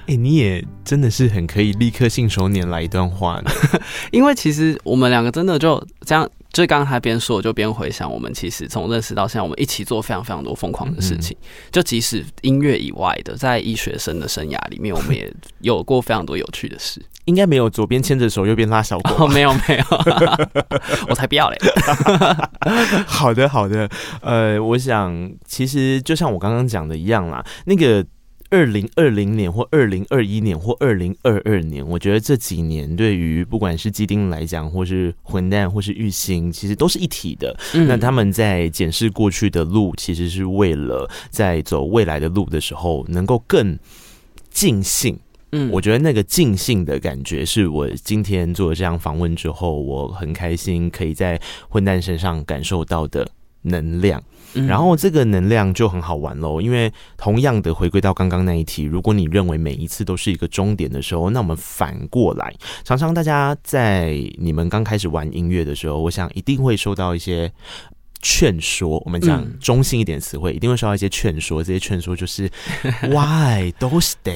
[0.07, 3.51] 哎、欸，你也真的是很可以立刻信手拈来一段话呢。
[4.13, 11.37] 因为其实我们两个真的就这样，就刚才边说，我就边回想，我们其实从认识到现在，我们一起做非常非常多疯狂的事情。
[11.73, 15.29] 就即使音乐以外的，在医学生的生涯里面，我们也
[15.59, 17.03] 有过非常多有趣的事。
[17.25, 19.25] 应该没有左边牵着手，右边拉小狗。
[19.25, 19.85] 哦，没有没有，
[21.11, 21.59] 我才不要嘞。
[23.09, 28.07] 好的好的，呃，我想其实就像我刚刚讲的一样啦，那个。
[28.51, 37.59] 二零二零年或二零二一年或二零二二年，我觉得这几年对于不管是基丁来讲，或是混蛋，或是玉兴，其实都是一体的。
[37.75, 43.79] 嗯、那他们在检视过去的路，其实是为了在走未来的路的时候，能够更
[44.51, 45.19] 尽兴。
[45.53, 53.29] 嗯，我觉得那个尽兴的感觉，是我今天做了这样访问之后，我很开心可以在混蛋身上感受到的
[53.63, 54.23] 能量。
[54.55, 67.53] 然后这个能量就很好玩喽，因为同样的回归到刚刚那一题，如果你认为每一次都是一个终点的时候，那我们反过来，常常大家在你们刚开始玩音乐的时候，我想一定会受到一些。
[68.23, 71.63] 劝说，我们讲中性一点词汇，嗯、一定会受到一些劝说。
[71.63, 72.51] 这些劝说就是
[73.03, 74.33] “Why 都是的”，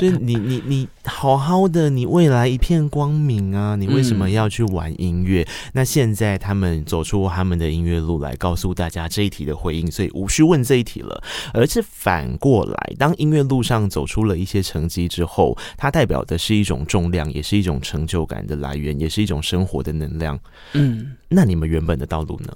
[0.00, 3.76] 就是你你你好好的，你未来一片光明啊！
[3.76, 5.42] 你为什么要去玩音乐？
[5.42, 11.22] 嗯、那现在他们走出他们的音乐路来，告诉大家这一题的回应，所以无需问这一题了。
[11.52, 20.38] 而是反过来，当音乐路上走出了一些成绩之后，它代表的是一种重量，也是一种成就感的来源，也是一种生活的能量。
[20.74, 22.52] 嗯，那你们原本的道路呢？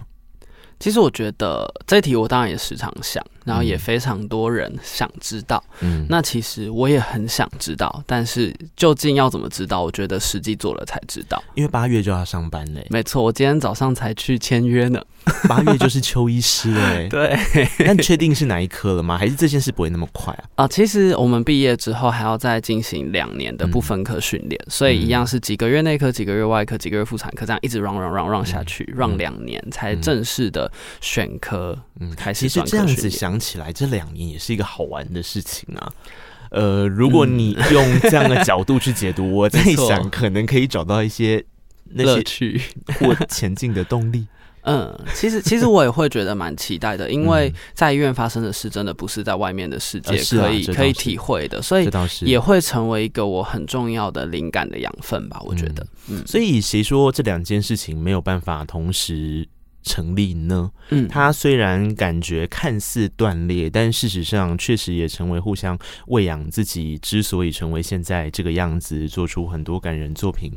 [0.79, 3.25] 其实我觉得这题我当然也时常想。
[3.45, 9.83] 然后也非常多人想知道，嗯，那其实我也很想知道，但是究竟要怎么知道？
[9.83, 11.43] 我觉得实际做了才知道。
[11.57, 15.05] 因为八月就要上班嘞，没错，我今天早上才去签约呢。
[15.49, 17.37] 八月就是邱医师嘞， 对。
[17.85, 19.19] 那你确定是哪一科了吗？
[19.19, 20.65] 还是这件事不会那么快啊？
[20.65, 30.71] 啊，其实我们毕业之后还要再进行两年的不分科训练，嗯、所以一样是几个月内科、几个月外科、几个月妇产科，这样一直 run run run run 下去，run 两、嗯、年才正式的
[31.01, 32.49] 选科，嗯，开始。
[32.49, 33.43] 其实这样子想。
[33.43, 35.93] 起来，这两年也是一个好玩的事情啊。
[36.51, 41.45] 呃，如果你用这样的角度去解读，我在想，可能可以找到一些
[41.87, 42.61] 乐趣
[43.01, 44.29] 或前进的动力。
[44.65, 51.89] 嗯，其实其实我也会觉得蛮期待的，因为在医院发生的事，真的不是在外面的世界可以可以体会的，所以
[52.21, 55.41] 也会成为一个我很重要的灵感的养分吧。
[55.45, 59.49] 我觉得，嗯，所以谁说这两件事情没有办法同时
[59.83, 60.71] 成立呢？
[60.91, 70.53] 嗯，它虽然感觉看似断裂，但事实上确实也成为互相喂养自己，之所以成为现在这个样子，做出很多感人作品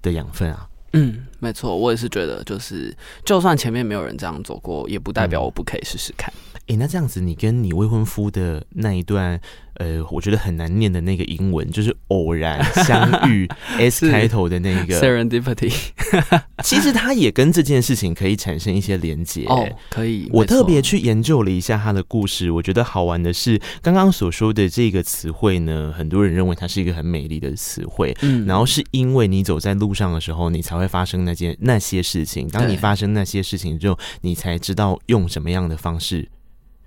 [0.00, 0.66] 的养分啊。
[0.94, 6.32] 嗯，没错，我也是觉得，就是就算前面没有人这样走过，也不代表我不可以试试看。
[6.66, 9.40] 诶，那这样子，你跟你未婚夫的那一段。
[9.78, 13.44] 呃，我觉得很难念的那个英文，就是偶然相遇
[13.76, 15.74] S 开头的那个 Serendipity。
[16.62, 19.44] 其实它也跟这件事情可以产生一些连结。
[19.46, 20.30] 哦，可以。
[20.32, 28.16] 我特别去研究了一下他的故事，我觉得好玩的是，刚刚所说的这个词汇呢，很多人认为它是一个很美丽的词汇。
[28.22, 32.46] 嗯，然后是因为你走在路上的时候，你才会发生那件那些事情。
[32.46, 36.28] 当你发生那些事情之后，你才知道用什么样的方式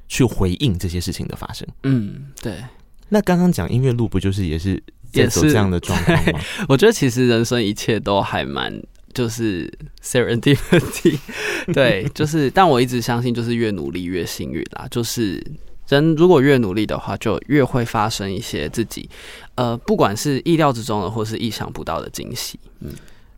[0.07, 1.67] 去回应这些事情的发生。
[1.83, 2.63] 嗯，对。
[3.09, 4.81] 那刚刚讲音乐路不就是也是
[5.13, 6.39] 也是这样的状况吗？
[6.67, 8.73] 我觉得其实人生一切都还蛮
[9.13, 9.71] 就是
[10.03, 11.17] serendipity，
[11.73, 15.41] 对，就是但我一直相信就是越努力越幸运啦，就是
[15.87, 19.09] 人如果越努力的话，就越会发生一些自己
[19.55, 22.91] 呃不管是意料之中的或是意想不到的惊喜，嗯。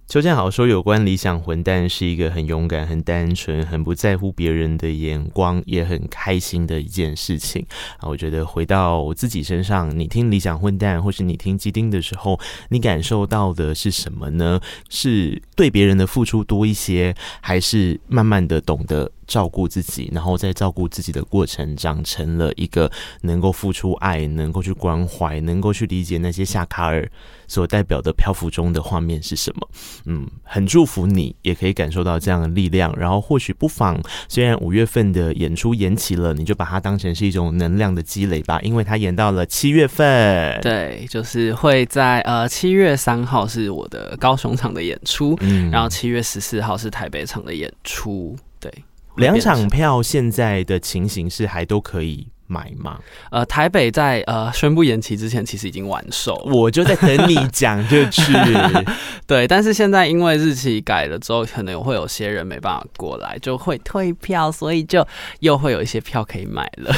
[0.09, 7.63] 邱建豪说：“有关理想混蛋是一个很勇敢、很单纯、很不在乎别人的眼光，也很开心的一件事情
[7.99, 8.09] 啊。
[8.09, 12.39] 我觉得回到我自己身上，你听理想混蛋，或是你听鸡丁的时候，
[12.69, 14.59] 你感受到的是什么呢？
[14.89, 27.07] 是对别人的付出多一些，还是慢慢的懂得？”照顾自己，然后在照顾自己的过程，长成了一个能够付出爱、能够去关怀、能够去理解那些夏卡尔
[27.47, 29.69] 所代表的漂浮中的画面是什么。
[30.05, 32.91] 嗯，很祝福你，也可以感受到这样的力量。
[32.97, 40.59] 然后或许不妨，虽然五月份的演出延期了，你就把它当成是一种能量的积累吧，因为它延到了七月份。
[40.61, 48.73] 对，就是会在呃七月三号是我的高雄场的演出，嗯，然后七月十四号是台北场的演出，对。
[49.19, 52.99] 两场票现在的情形是还都可以买吗？
[53.29, 56.33] 呃，台北在呃宣布延期之前，其实已经完售。
[56.51, 58.33] 我就在等你 讲就去。
[59.27, 65.05] 对，但是现在因为日期改了之后，可能会有些人没办法过来，就会退票，所以就
[65.41, 66.95] 又会有一些票可以买了。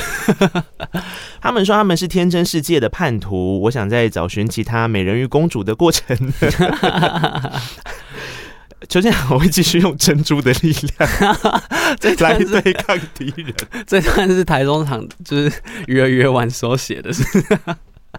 [1.42, 6.16] 他们说他们是天真世界的叛徒，我想在找寻其他美人鱼公主的过程。
[8.90, 11.38] 就这样，我会继续用珍珠的力量
[12.20, 13.54] 来对抗敌人。
[13.86, 15.52] 这段是台中场，就是
[15.88, 17.24] 鱼儿鱼儿玩手写的，是。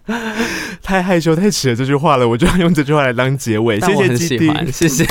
[0.83, 3.79] 太害羞太耻了这句话了，我就要用这句话来当结尾。
[3.79, 5.07] 谢谢基丁，谢谢。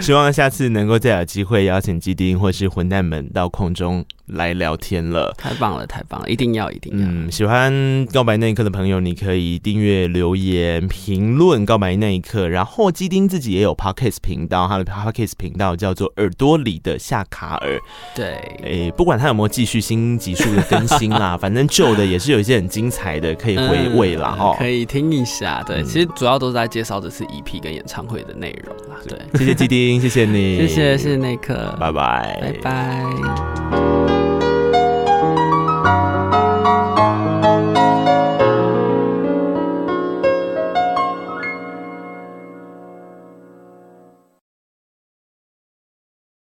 [0.00, 5.34] 希望下次能够再有机会邀请基丁或是混蛋们到空中来聊天了。
[5.36, 7.06] 太棒了，太棒了，一定要，一定要。
[7.06, 12.48] 嗯，喜欢告白那一刻的朋友，你可以订阅、留言、评论告白那一刻。
[12.48, 17.78] 然后基丁自己也有 Podcast 频道，他的 Podcast 频道叫做耳朵里的夏卡尔。
[18.14, 18.26] 对，
[18.62, 23.32] 诶、欸，不管他有没有继续新集数的更新啦， 反正旧的也是有一些很精彩的。
[23.42, 25.64] 可以回味了哈、嗯，可以听一下。
[25.66, 28.96] 对，其实主要都是在介绍这次 EP 跟演唱会的内容啦。
[29.08, 33.81] 对，谢谢鸡丁，谢谢你，谢谢，谢谢内克，拜拜，拜拜。